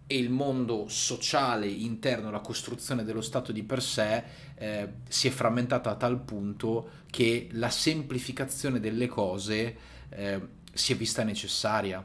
[0.08, 4.24] e il mondo sociale interno, la costruzione dello Stato di per sé
[4.56, 9.78] eh, si è frammentata a tal punto che la semplificazione delle cose
[10.10, 10.42] eh,
[10.74, 12.04] si è vista necessaria.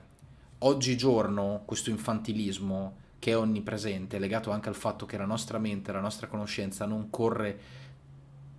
[0.59, 6.01] Oggigiorno questo infantilismo che è onnipresente, legato anche al fatto che la nostra mente, la
[6.01, 7.87] nostra conoscenza non corre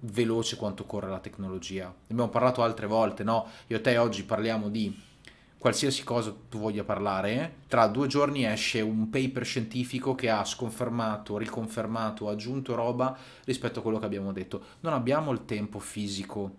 [0.02, 1.86] veloce quanto corre la tecnologia.
[1.86, 3.48] Ne abbiamo parlato altre volte, no?
[3.68, 5.08] Io e te oggi parliamo di
[5.60, 11.38] qualsiasi cosa tu voglia parlare, tra due giorni esce un paper scientifico che ha sconfermato,
[11.38, 14.64] riconfermato, aggiunto roba rispetto a quello che abbiamo detto.
[14.80, 16.56] Non abbiamo il tempo fisico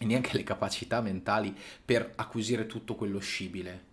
[0.00, 3.84] e neanche le capacità mentali per acquisire tutto quello scibile.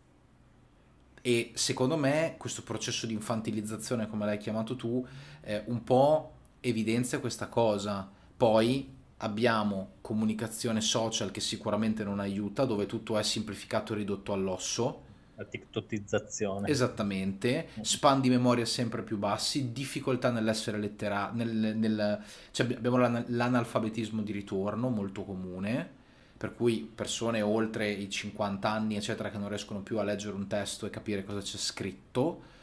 [1.21, 5.05] E secondo me questo processo di infantilizzazione, come l'hai chiamato tu,
[5.41, 8.11] eh, un po' evidenzia questa cosa.
[8.38, 15.03] Poi abbiamo comunicazione social che sicuramente non aiuta, dove tutto è semplificato e ridotto all'osso.
[15.36, 16.69] La tiktokizzazione.
[16.69, 17.81] Esattamente, mm.
[17.81, 24.31] span di memoria sempre più bassi, difficoltà nell'essere letterario, nel, nel, cioè abbiamo l'analfabetismo di
[24.31, 26.03] ritorno molto comune,
[26.38, 30.47] per cui persone oltre i 50 anni, eccetera, che non riescono più a leggere un
[30.47, 32.53] testo e capire cosa c'è scritto.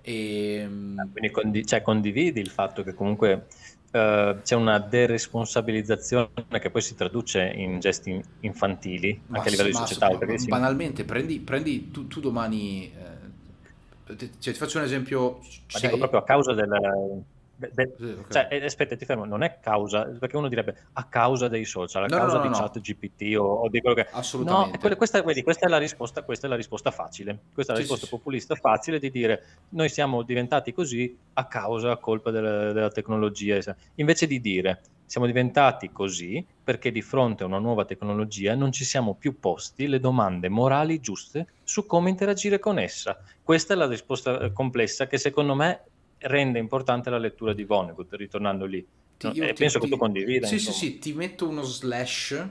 [0.00, 0.60] E...
[0.60, 3.46] Ehm, quindi condi- cioè, condividi il fatto che comunque
[3.92, 6.30] uh, c'è una deresponsabilizzazione
[6.60, 10.08] che poi si traduce in gesti infantili ma anche a livello di società.
[10.10, 10.48] Ma, sì.
[10.48, 15.40] Banalmente, prendi, prendi tu, tu, domani, eh, cioè, ti faccio un esempio.
[15.72, 17.24] Ma dico proprio a causa del
[17.58, 18.24] Beh, beh, sì, okay.
[18.28, 22.04] cioè, eh, aspetta, ti fermo, non è causa, perché uno direbbe a causa dei social,
[22.04, 24.06] a no, causa no, no, di chat GPT o, o, di quello che...
[24.10, 24.78] Assolutamente.
[24.88, 27.82] No, questa, vedi, questa, è la risposta, questa è la risposta facile, questa è la
[27.82, 32.30] sì, risposta sì, populista facile di dire noi siamo diventati così a causa, a colpa
[32.30, 33.58] della, della tecnologia,
[33.94, 38.84] invece di dire siamo diventati così perché di fronte a una nuova tecnologia non ci
[38.84, 43.16] siamo più posti le domande morali giuste su come interagire con essa.
[43.42, 45.80] Questa è la risposta eh, complessa che secondo me
[46.26, 48.84] rende importante la lettura di Vonnegut, ritornando lì.
[49.16, 50.46] Ti, e ti, penso ti, che tu condivida.
[50.46, 52.46] Sì, sì, sì, ti metto uno slash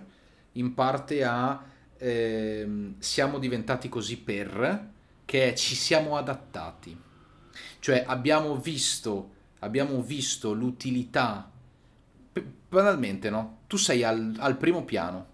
[0.53, 1.63] in parte a
[1.97, 4.89] eh, siamo diventati così per,
[5.25, 6.97] che ci siamo adattati.
[7.79, 11.51] Cioè abbiamo visto, abbiamo visto l'utilità,
[12.67, 13.59] banalmente, no?
[13.67, 15.33] Tu sei al, al primo piano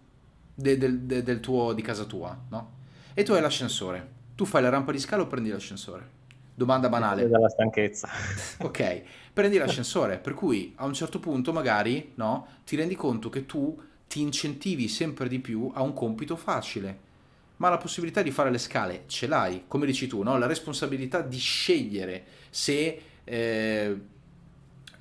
[0.54, 2.80] de, de, de, del tuo, di casa tua, no?
[3.14, 4.20] E tu hai l'ascensore.
[4.36, 6.20] Tu fai la rampa di scala o prendi l'ascensore?
[6.54, 7.28] Domanda banale.
[7.28, 8.10] Dalla stanchezza.
[8.60, 9.02] ok,
[9.34, 13.80] prendi l'ascensore, per cui a un certo punto magari no, ti rendi conto che tu
[14.08, 17.10] ti incentivi sempre di più a un compito facile,
[17.58, 20.38] ma la possibilità di fare le scale ce l'hai, come dici tu, no?
[20.38, 24.02] la responsabilità di scegliere se eh,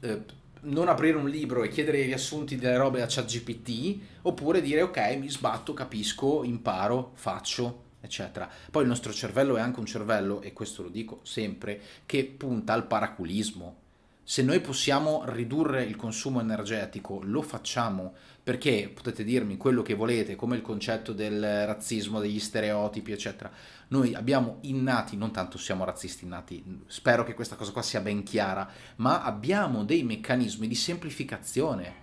[0.01, 0.23] eh,
[0.63, 5.17] non aprire un libro e chiedere i riassunti delle robe a ChatGPT, oppure dire ok,
[5.19, 8.49] mi sbatto, capisco, imparo, faccio eccetera.
[8.71, 12.73] Poi il nostro cervello è anche un cervello, e questo lo dico sempre, che punta
[12.73, 13.77] al paraculismo.
[14.23, 20.37] Se noi possiamo ridurre il consumo energetico, lo facciamo perché potete dirmi quello che volete,
[20.37, 23.51] come il concetto del razzismo, degli stereotipi, eccetera.
[23.89, 28.23] Noi abbiamo innati, non tanto siamo razzisti innati, spero che questa cosa qua sia ben
[28.23, 31.95] chiara, ma abbiamo dei meccanismi di semplificazione.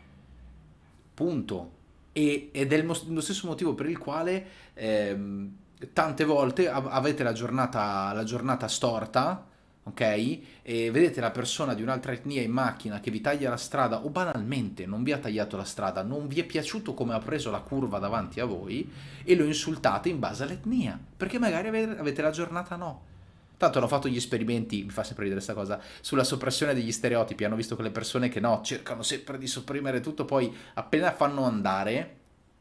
[1.14, 1.76] Punto.
[2.12, 5.56] E, ed è lo stesso motivo per il quale ehm,
[5.94, 9.46] tante volte avete la giornata, la giornata storta,
[9.84, 10.40] ok?
[10.64, 14.10] E vedete la persona di un'altra etnia in macchina che vi taglia la strada o
[14.10, 17.60] banalmente non vi ha tagliato la strada, non vi è piaciuto come ha preso la
[17.60, 18.90] curva davanti a voi
[19.24, 23.16] e lo insultate in base all'etnia, perché magari avete la giornata no.
[23.58, 27.44] Tanto hanno fatto gli esperimenti, mi fa sempre ridere questa cosa, sulla soppressione degli stereotipi,
[27.44, 31.44] hanno visto che le persone che no cercano sempre di sopprimere tutto, poi appena fanno
[31.44, 32.16] andare,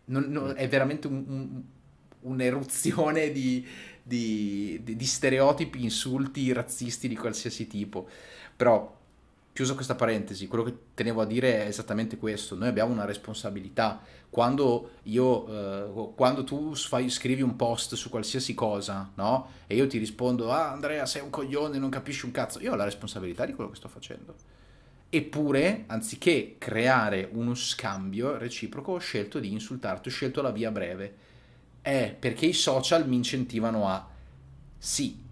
[0.07, 1.63] non, non, è veramente un, un
[2.27, 3.67] un'eruzione di,
[4.03, 8.09] di, di, di, stereotipi, insulti razzisti di qualsiasi tipo.
[8.57, 8.95] Però,
[9.53, 12.55] chiuso questa parentesi, quello che tenevo a dire è esattamente questo.
[12.57, 14.01] Noi abbiamo una responsabilità.
[14.29, 19.51] Quando, io, eh, quando tu fai, scrivi un post su qualsiasi cosa, no?
[19.67, 22.61] E io ti rispondo, ah Andrea sei un coglione, non capisci un cazzo.
[22.61, 24.35] Io ho la responsabilità di quello che sto facendo.
[25.09, 31.15] Eppure, anziché creare uno scambio reciproco, ho scelto di insultarti, ho scelto la via breve
[31.87, 34.05] è perché i social mi incentivano a...
[34.77, 35.23] Sì,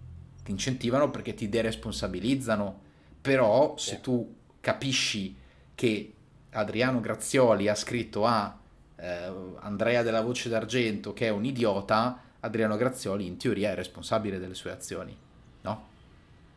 [0.41, 2.79] ti incentivano perché ti deresponsabilizzano,
[3.19, 5.35] però se tu capisci
[5.75, 6.13] che
[6.51, 8.57] Adriano Grazioli ha scritto a
[8.95, 14.39] eh, Andrea della Voce d'Argento che è un idiota, Adriano Grazioli in teoria è responsabile
[14.39, 15.13] delle sue azioni,
[15.59, 15.87] no?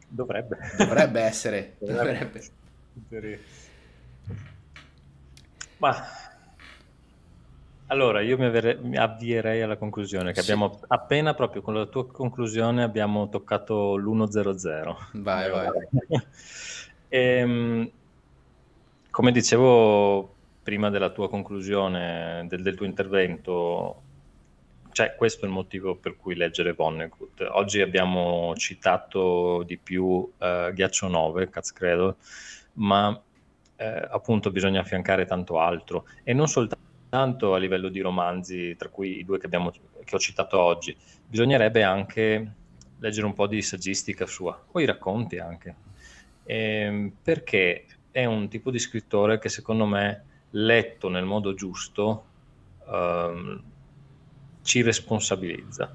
[0.07, 0.59] Dovrebbe.
[0.77, 1.75] Dovrebbe essere.
[1.83, 2.45] Dovrebbe.
[2.93, 3.41] Dovrebbe.
[5.79, 5.93] Ma
[7.89, 10.51] allora, io mi, avere- mi avvierei alla conclusione che Sì.
[10.51, 14.97] abbiamo appena proprio con la tua conclusione abbiamo toccato l'1-0-0.
[15.15, 15.69] Vai, vai.
[17.09, 17.91] Ehm,
[19.11, 24.03] come dicevo prima della tua conclusione, del, del tuo intervento,
[24.93, 27.41] cioè questo è il motivo per cui leggere Vonnegut.
[27.53, 32.17] Oggi abbiamo citato di più eh, Ghiaccio 9, cazzo credo,
[32.75, 33.19] ma
[33.77, 38.89] eh, appunto bisogna affiancare tanto altro e non soltanto tanto a livello di romanzi, tra
[38.89, 40.97] cui i due che, abbiamo, che ho citato oggi,
[41.27, 42.53] bisognerebbe anche
[42.99, 45.75] leggere un po' di saggistica sua, o i racconti anche,
[46.45, 52.25] ehm, perché è un tipo di scrittore che secondo me, letto nel modo giusto,
[52.87, 53.63] um,
[54.63, 55.95] ci responsabilizza.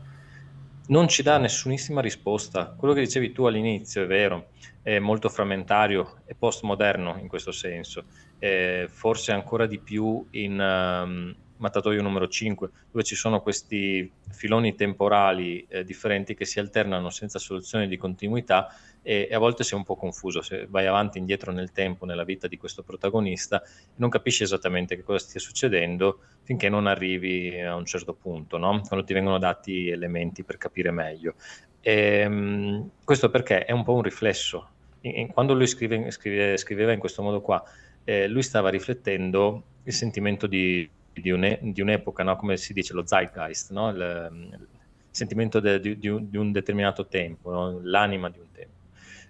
[0.86, 2.74] Non ci dà nessunissima risposta.
[2.78, 4.50] Quello che dicevi tu all'inizio è vero,
[4.82, 8.06] è molto frammentario e postmoderno in questo senso,
[8.44, 14.76] eh, forse ancora di più in, um, mattatoio numero 5, dove ci sono questi filoni
[14.76, 18.68] temporali eh, differenti che si alternano senza soluzione di continuità
[19.02, 22.04] e, e, a volte sei un po' confuso, se vai avanti e indietro nel tempo,
[22.06, 23.62] nella vita di questo protagonista,
[23.96, 28.82] non capisci esattamente che cosa stia succedendo finché non arrivi a un certo punto, no?
[28.86, 31.36] quando ti vengono dati elementi per capire meglio.
[31.80, 34.73] E, ehm, questo perché è un po' un riflesso.
[35.06, 37.64] In, quando lui scrive, scrive, scriveva in questo modo qua,
[38.04, 42.36] eh, lui stava riflettendo il sentimento di di, un, di un'epoca, no?
[42.36, 43.90] come si dice, lo zeitgeist, no?
[43.90, 44.68] il, il,
[45.12, 47.80] sentimento de, di, di, un, determinato tempo, no?
[47.84, 48.74] l'anima di un tempo,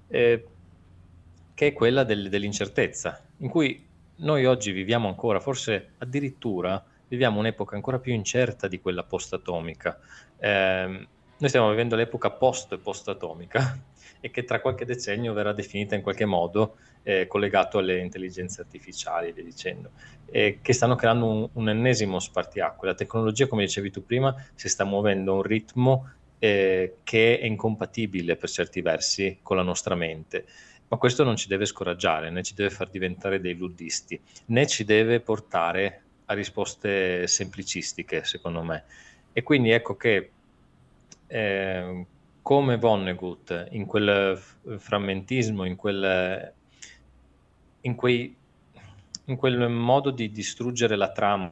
[0.08, 0.48] eh,
[1.54, 3.86] che è quella del, dell'incertezza, in cui
[4.18, 10.00] noi oggi viviamo ancora, forse addirittura viviamo un'epoca ancora più incerta di quella post-atomica.
[10.40, 11.08] Eh,
[11.38, 13.78] noi stiamo vivendo l'epoca post-post-atomica
[14.26, 19.28] e che tra qualche decennio verrà definita in qualche modo eh, collegato alle intelligenze artificiali
[19.28, 19.92] e via dicendo,
[20.32, 22.88] eh, che stanno creando un, un, ennesimo spartiacque.
[22.88, 26.10] La tecnologia, come dicevi tu prima, si sta muovendo a un ritmo
[26.40, 30.46] eh, che è incompatibile per certi versi con la nostra mente.
[30.88, 34.86] Ma questo non ci deve scoraggiare, né ci deve far diventare dei luddisti, né ci
[34.86, 38.86] deve portare a risposte semplicistiche, secondo me.
[39.34, 40.32] E quindi ecco che
[41.28, 42.06] eh,
[42.44, 46.54] come Vonnegut in quel frammentismo, in quel,
[47.82, 48.36] in, quei,
[49.26, 51.52] in quel modo di distruggere la trama,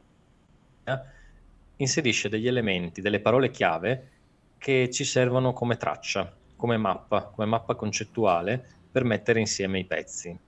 [1.76, 4.10] inserisce degli elementi, delle parole chiave
[4.58, 10.38] che ci servono come traccia, come mappa, come mappa concettuale per mettere insieme i pezzi.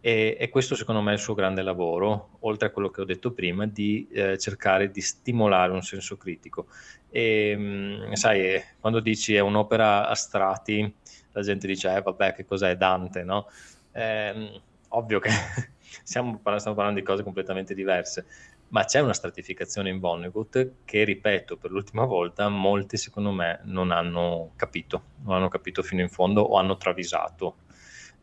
[0.00, 3.04] E, e, questo secondo me è il suo grande lavoro, oltre a quello che ho
[3.04, 6.66] detto prima, di eh, cercare di stimolare un senso critico.
[7.10, 10.94] E mh, mm, sai, quando dici è un'opera a strati,
[11.32, 13.48] la gente dice, eh vabbè, che cos'è Dante, no?
[13.92, 15.30] Eh, ovvio che
[16.04, 18.26] stiamo, stiamo parlando di cose completamente diverse,
[18.68, 23.90] ma c'è una stratificazione in Vonnegut che, ripeto per l'ultima volta, molti secondo me non
[23.90, 27.56] hanno capito, non hanno capito fino in fondo o hanno travisato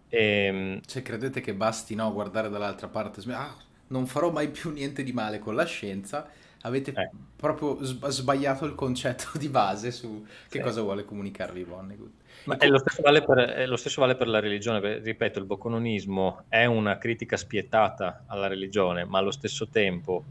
[0.09, 0.45] e...
[0.45, 3.21] Ehm, cioè, credete che basti no, guardare dall'altra parte?
[3.33, 3.55] Ah,
[3.87, 6.29] non farò mai più niente di male con la scienza.
[6.61, 7.09] Avete eh.
[7.35, 10.59] proprio sbagliato il concetto di base su che sì.
[10.59, 12.11] cosa vuole comunicarvi Vonnegut.
[12.45, 14.99] Ma com- lo, stesso vale per, lo stesso vale per la religione.
[14.99, 20.23] Ripeto, il boccononismo è una critica spietata alla religione, ma allo stesso tempo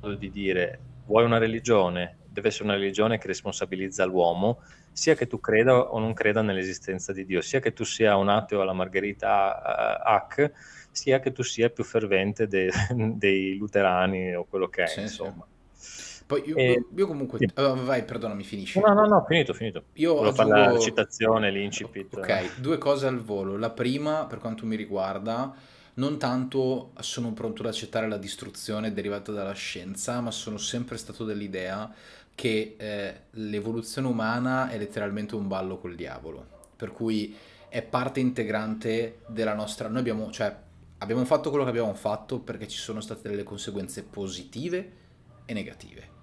[0.00, 4.60] di dire vuoi una religione, deve essere una religione che responsabilizza l'uomo
[4.92, 8.28] sia che tu creda o non creda nell'esistenza di Dio, sia che tu sia un
[8.28, 10.52] ateo alla Margherita uh, Hack,
[10.90, 12.70] sia che tu sia più fervente de-
[13.16, 15.46] dei luterani o quello che è, sì, insomma.
[15.72, 16.24] Sì.
[16.26, 16.84] Poi io, e...
[16.94, 17.38] io comunque...
[17.38, 17.48] Sì.
[17.54, 18.78] Vai, perdonami, finisci.
[18.78, 19.84] No, no, no, finito, finito.
[19.94, 20.60] Io Volevo aggiungo...
[20.60, 22.14] fare la citazione, l'incipit.
[22.16, 23.56] Ok, due cose al volo.
[23.56, 25.52] La prima, per quanto mi riguarda,
[25.94, 31.24] non tanto sono pronto ad accettare la distruzione derivata dalla scienza, ma sono sempre stato
[31.24, 31.92] dell'idea
[32.34, 37.36] che eh, l'evoluzione umana è letteralmente un ballo col diavolo, per cui
[37.68, 39.88] è parte integrante della nostra...
[39.88, 40.54] Noi abbiamo, cioè,
[40.98, 44.92] abbiamo fatto quello che abbiamo fatto perché ci sono state delle conseguenze positive
[45.44, 46.18] e negative.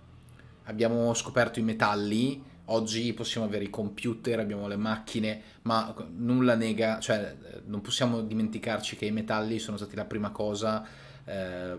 [0.63, 6.99] Abbiamo scoperto i metalli, oggi possiamo avere i computer, abbiamo le macchine, ma nulla nega,
[6.99, 7.35] cioè
[7.65, 10.85] non possiamo dimenticarci che i metalli sono stati la prima cosa
[11.23, 11.77] eh,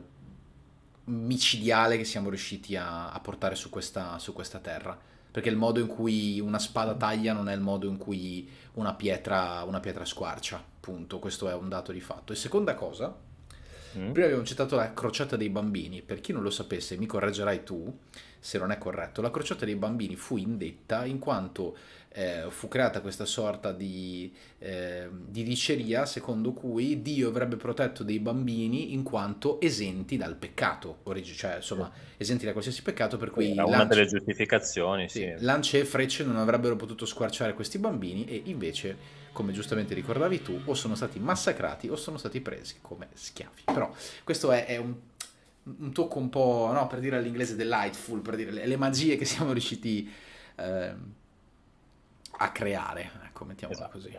[1.09, 4.97] micidiale che siamo riusciti a, a portare su questa, su questa, terra.
[5.31, 8.95] Perché il modo in cui una spada taglia non è il modo in cui una
[8.95, 11.19] pietra, una pietra squarcia, punto.
[11.19, 12.33] Questo è un dato di fatto.
[12.33, 13.15] E seconda cosa,
[13.97, 14.13] mm.
[14.13, 16.03] prima abbiamo citato la crociata dei bambini.
[16.03, 17.99] Per chi non lo sapesse, mi correggerai tu
[18.41, 19.21] se non è corretto.
[19.21, 21.77] La crociata dei bambini fu indetta in quanto
[22.11, 28.19] eh, fu creata questa sorta di, eh, di, diceria secondo cui Dio avrebbe protetto dei
[28.19, 30.99] bambini in quanto esenti dal peccato,
[31.37, 33.53] cioè insomma esenti da qualsiasi peccato per cui...
[33.53, 35.33] Era una delle giustificazioni, sì.
[35.39, 40.61] Lance e frecce non avrebbero potuto squarciare questi bambini e invece come giustamente ricordavi tu,
[40.65, 43.63] o sono stati massacrati o sono stati presi come schiavi.
[43.67, 43.95] Però
[44.25, 44.93] questo è, è un,
[45.79, 49.25] un, tocco un po', no, per dire all'inglese delightful, per dire le, le magie che
[49.25, 50.11] siamo riusciti
[50.57, 50.93] eh,
[52.39, 53.99] a creare, ecco, mettiamola esatto.
[53.99, 54.19] così.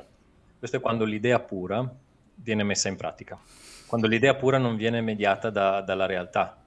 [0.57, 1.89] Questo è quando l'idea pura
[2.35, 3.37] viene messa in pratica,
[3.85, 6.57] quando l'idea pura non viene mediata da, dalla realtà.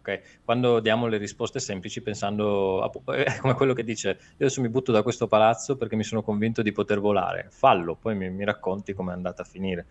[0.00, 0.20] Okay?
[0.44, 2.82] Quando diamo le risposte semplici pensando,
[3.14, 6.22] è come quello che dice, io adesso mi butto da questo palazzo perché mi sono
[6.22, 9.86] convinto di poter volare, fallo, poi mi, mi racconti come è andata a finire.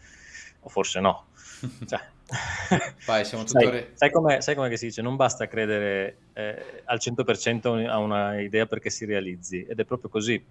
[0.59, 1.27] o forse no.
[1.87, 1.99] Cioè,
[3.05, 3.89] Vai, siamo tuttori...
[3.93, 4.11] sai,
[4.41, 5.01] sai, come si dice?
[5.01, 10.09] Non basta credere eh, al 100% a una idea perché si realizzi, ed è proprio
[10.09, 10.41] così.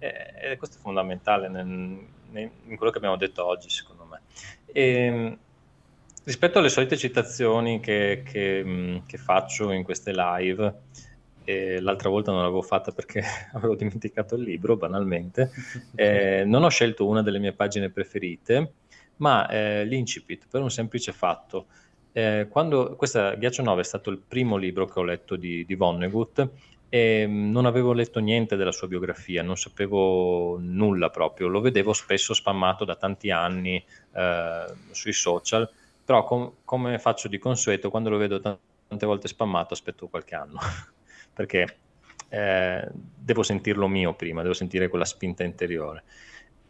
[0.00, 4.20] Eh, e questo è fondamentale nel, nel, in quello che abbiamo detto oggi, secondo me.
[4.64, 5.38] E, ehm,
[6.24, 10.74] rispetto alle solite citazioni che, che, che faccio in queste live,
[11.44, 13.22] e l'altra volta non l'avevo fatta perché
[13.52, 15.50] avevo dimenticato il libro, banalmente,
[15.94, 18.72] eh, non ho scelto una delle mie pagine preferite,
[19.16, 21.66] ma eh, l'incipit per un semplice fatto.
[22.12, 25.74] Eh, quando questa Ghiaccio 9 è stato il primo libro che ho letto di, di
[25.74, 26.48] Vonnegut
[26.90, 31.94] e mm, non avevo letto niente della sua biografia, non sapevo nulla proprio, lo vedevo
[31.94, 33.82] spesso spammato da tanti anni
[34.12, 35.70] eh, sui social,
[36.04, 40.34] però com- come faccio di consueto, quando lo vedo t- tante volte spammato aspetto qualche
[40.34, 40.58] anno,
[41.32, 41.78] perché
[42.28, 46.02] eh, devo sentirlo mio prima, devo sentire quella spinta interiore.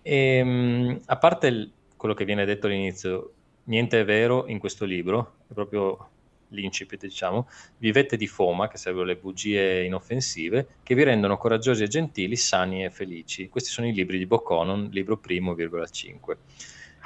[0.02, 3.32] E, ehm, a parte il, quello che viene detto all'inizio,
[3.64, 6.10] niente è vero in questo libro, è proprio
[6.50, 7.48] l'incipit, diciamo,
[7.78, 12.84] vivete di foma, che servono le bugie inoffensive, che vi rendono coraggiosi e gentili, sani
[12.84, 13.48] e felici.
[13.48, 16.36] Questi sono i libri di Bocconon, libro primo, virgola 5.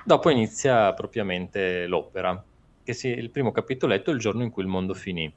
[0.04, 2.42] Dopo inizia propriamente l'opera,
[2.82, 5.32] che si, il primo capitoletto è il giorno in cui il mondo finì.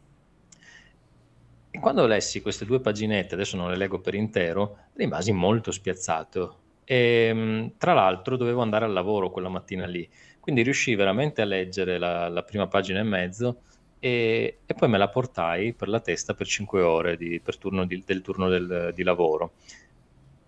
[1.71, 6.65] E quando lessi queste due paginette, adesso non le leggo per intero, rimasi molto spiazzato
[6.89, 10.07] e, ehm, tra l'altro dovevo andare al lavoro quella mattina lì,
[10.39, 13.63] quindi riuscii veramente a leggere la, la prima pagina e mezzo
[13.99, 17.85] e, e, poi me la portai per la testa per 5 ore di, per turno
[17.85, 19.53] di, del turno del, di lavoro.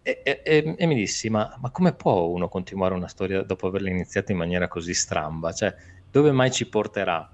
[0.02, 3.90] E, e, e mi dissi, ma, ma, come può uno continuare una storia dopo averla
[3.90, 5.52] iniziata in maniera così stramba?
[5.52, 5.76] Cioè,
[6.10, 7.30] dove mai ci porterà?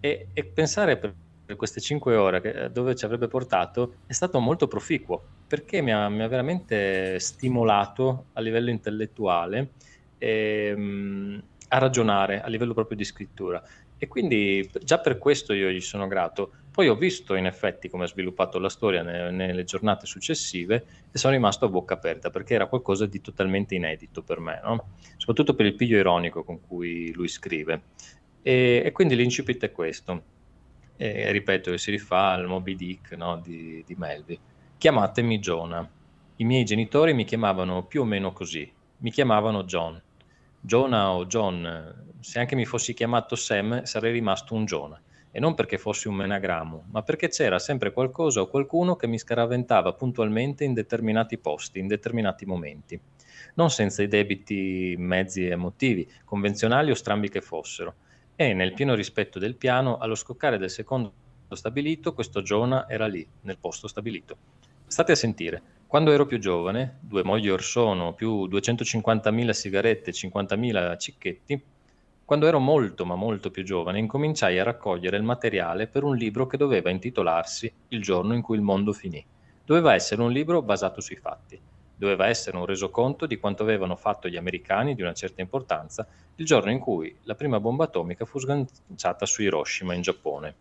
[0.00, 1.14] E, pensare per
[1.56, 5.92] queste cinque ore che, eh, dove ci avrebbe portato è stato molto proficuo perché mi
[5.92, 9.72] ha, mi ha veramente stimolato a livello intellettuale
[10.16, 13.62] e, um, a ragionare a livello proprio di scrittura
[14.02, 16.52] e quindi già per questo io gli sono grato.
[16.70, 21.18] Poi ho visto in effetti come ha sviluppato la storia ne, nelle giornate successive e
[21.18, 24.92] sono rimasto a bocca aperta perché era qualcosa di totalmente inedito per me, no?
[25.18, 27.82] soprattutto per il piglio ironico con cui lui scrive.
[28.40, 30.22] E, e quindi l'incipit è questo
[30.96, 34.40] e ripeto, si rifà al Moby Dick no, di, di Melville.
[34.78, 35.86] Chiamatemi Jonah.
[36.36, 40.00] I miei genitori mi chiamavano più o meno così, mi chiamavano John.
[40.62, 45.00] Jonah o John, se anche mi fossi chiamato Sam sarei rimasto un Jonah.
[45.32, 49.16] E non perché fossi un menagrammo, ma perché c'era sempre qualcosa o qualcuno che mi
[49.16, 53.00] scaraventava puntualmente in determinati posti, in determinati momenti.
[53.54, 57.94] Non senza i debiti mezzi emotivi, convenzionali o strambi che fossero
[58.36, 61.12] e nel pieno rispetto del piano, allo scoccare del secondo
[61.52, 64.36] stabilito, questo Giona era lì, nel posto stabilito.
[64.86, 70.12] State a sentire, quando ero più giovane, due mogli or sono, più 250.000 sigarette e
[70.12, 71.60] 50.000 cicchetti,
[72.24, 76.46] quando ero molto ma molto più giovane, incominciai a raccogliere il materiale per un libro
[76.46, 79.26] che doveva intitolarsi Il giorno in cui il mondo finì.
[79.64, 81.60] Doveva essere un libro basato sui fatti
[81.96, 86.46] doveva essere un resoconto di quanto avevano fatto gli americani di una certa importanza il
[86.46, 90.54] giorno in cui la prima bomba atomica fu sganciata su Hiroshima in Giappone.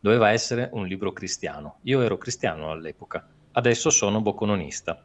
[0.00, 1.76] Doveva essere un libro cristiano.
[1.84, 5.02] Io ero cristiano all'epoca, adesso sono boccononista.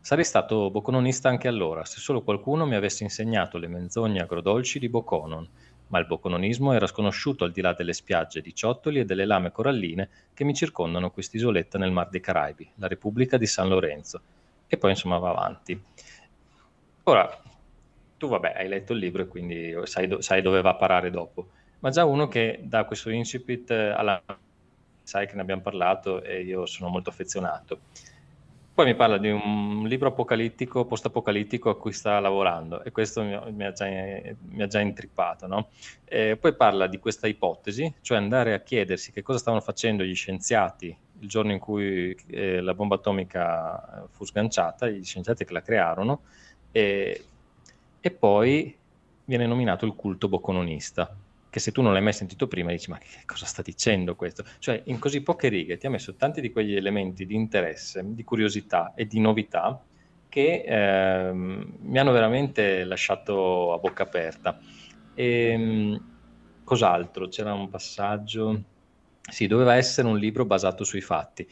[0.00, 4.88] Sarei stato boccononista anche allora, se solo qualcuno mi avesse insegnato le menzogne agrodolci di
[4.88, 5.46] Bocconon,
[5.88, 9.50] ma il boccononismo era sconosciuto al di là delle spiagge di ciottoli e delle lame
[9.50, 14.20] coralline che mi circondano quest'isoletta nel Mar dei Caraibi, la Repubblica di San Lorenzo,
[14.66, 15.82] e poi insomma va avanti.
[17.04, 17.42] Ora,
[18.16, 21.10] tu vabbè, hai letto il libro e quindi sai, do- sai dove va a parare
[21.10, 21.48] dopo,
[21.80, 24.22] ma già uno che dà questo incipit alla...
[25.08, 27.78] sai che ne abbiamo parlato e io sono molto affezionato.
[28.74, 33.34] Poi mi parla di un libro apocalittico, post-apocalittico a cui sta lavorando e questo mi,
[33.64, 35.46] ha, già, mi ha, già, intrippato.
[35.46, 35.70] No?
[36.38, 40.96] poi parla di questa ipotesi, cioè andare a chiedersi che cosa stavano facendo gli scienziati
[41.20, 46.20] il giorno in cui eh, la bomba atomica fu sganciata, gli scienziati che la crearono,
[46.70, 47.24] e,
[47.98, 48.76] e poi
[49.24, 51.16] viene nominato il culto boccononista,
[51.58, 54.44] che se tu non l'hai mai sentito prima dici ma che cosa sta dicendo questo?
[54.58, 58.24] Cioè in così poche righe ti ha messo tanti di quegli elementi di interesse, di
[58.24, 59.84] curiosità e di novità
[60.28, 64.58] che eh, mi hanno veramente lasciato a bocca aperta.
[65.14, 66.04] E, ehm,
[66.62, 67.28] cos'altro?
[67.28, 68.62] C'era un passaggio
[69.30, 71.46] sì, doveva essere un libro basato sui fatti.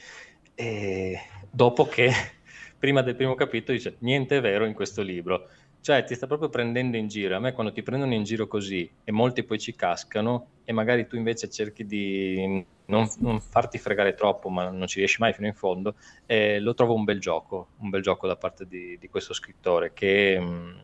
[0.54, 1.18] E
[1.50, 2.10] dopo che,
[2.78, 5.48] prima del primo capitolo, dice niente è vero in questo libro.
[5.80, 7.36] Cioè, ti sta proprio prendendo in giro.
[7.36, 11.06] A me quando ti prendono in giro così e molti poi ci cascano e magari
[11.06, 15.46] tu invece cerchi di non, non farti fregare troppo, ma non ci riesci mai fino
[15.46, 15.94] in fondo,
[16.26, 19.92] eh, lo trovo un bel gioco, un bel gioco da parte di, di questo scrittore
[19.92, 20.82] che mh,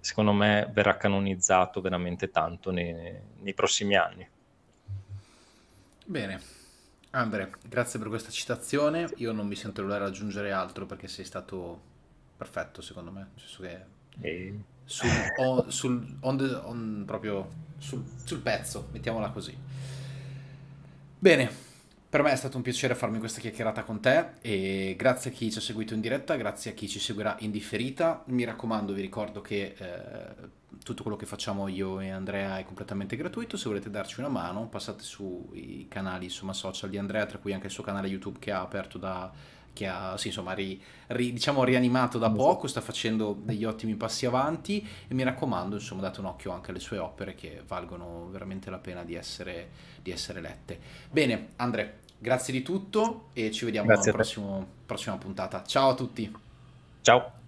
[0.00, 4.28] secondo me verrà canonizzato veramente tanto nei, nei prossimi anni.
[6.04, 6.40] Bene,
[7.10, 9.08] Andre, grazie per questa citazione.
[9.16, 11.80] Io non mi sento di aggiungere altro perché sei stato
[12.36, 13.28] perfetto, secondo me.
[14.84, 15.08] Sul,
[15.38, 17.48] on, sul, on the, on, proprio
[17.78, 19.56] sul, sul pezzo, mettiamola così.
[21.18, 21.50] Bene,
[22.10, 25.52] per me è stato un piacere farmi questa chiacchierata con te e grazie a chi
[25.52, 28.24] ci ha seguito in diretta, grazie a chi ci seguirà in differita.
[28.26, 30.48] Mi raccomando, vi ricordo che eh,
[30.82, 33.56] tutto quello che facciamo io e Andrea è completamente gratuito.
[33.56, 37.66] Se volete darci una mano, passate sui canali insomma, social di Andrea, tra cui anche
[37.66, 39.30] il suo canale YouTube che ha aperto da
[39.72, 44.26] che ha sì, insomma, ri, ri, diciamo rianimato da poco, sta facendo degli ottimi passi
[44.26, 48.70] avanti e mi raccomando, insomma, date un occhio anche alle sue opere che valgono veramente
[48.70, 49.70] la pena di essere,
[50.02, 50.78] di essere lette.
[51.10, 55.62] Bene, Andre, grazie di tutto e ci vediamo alla prossima puntata.
[55.64, 56.32] Ciao a tutti.
[57.02, 57.39] Ciao.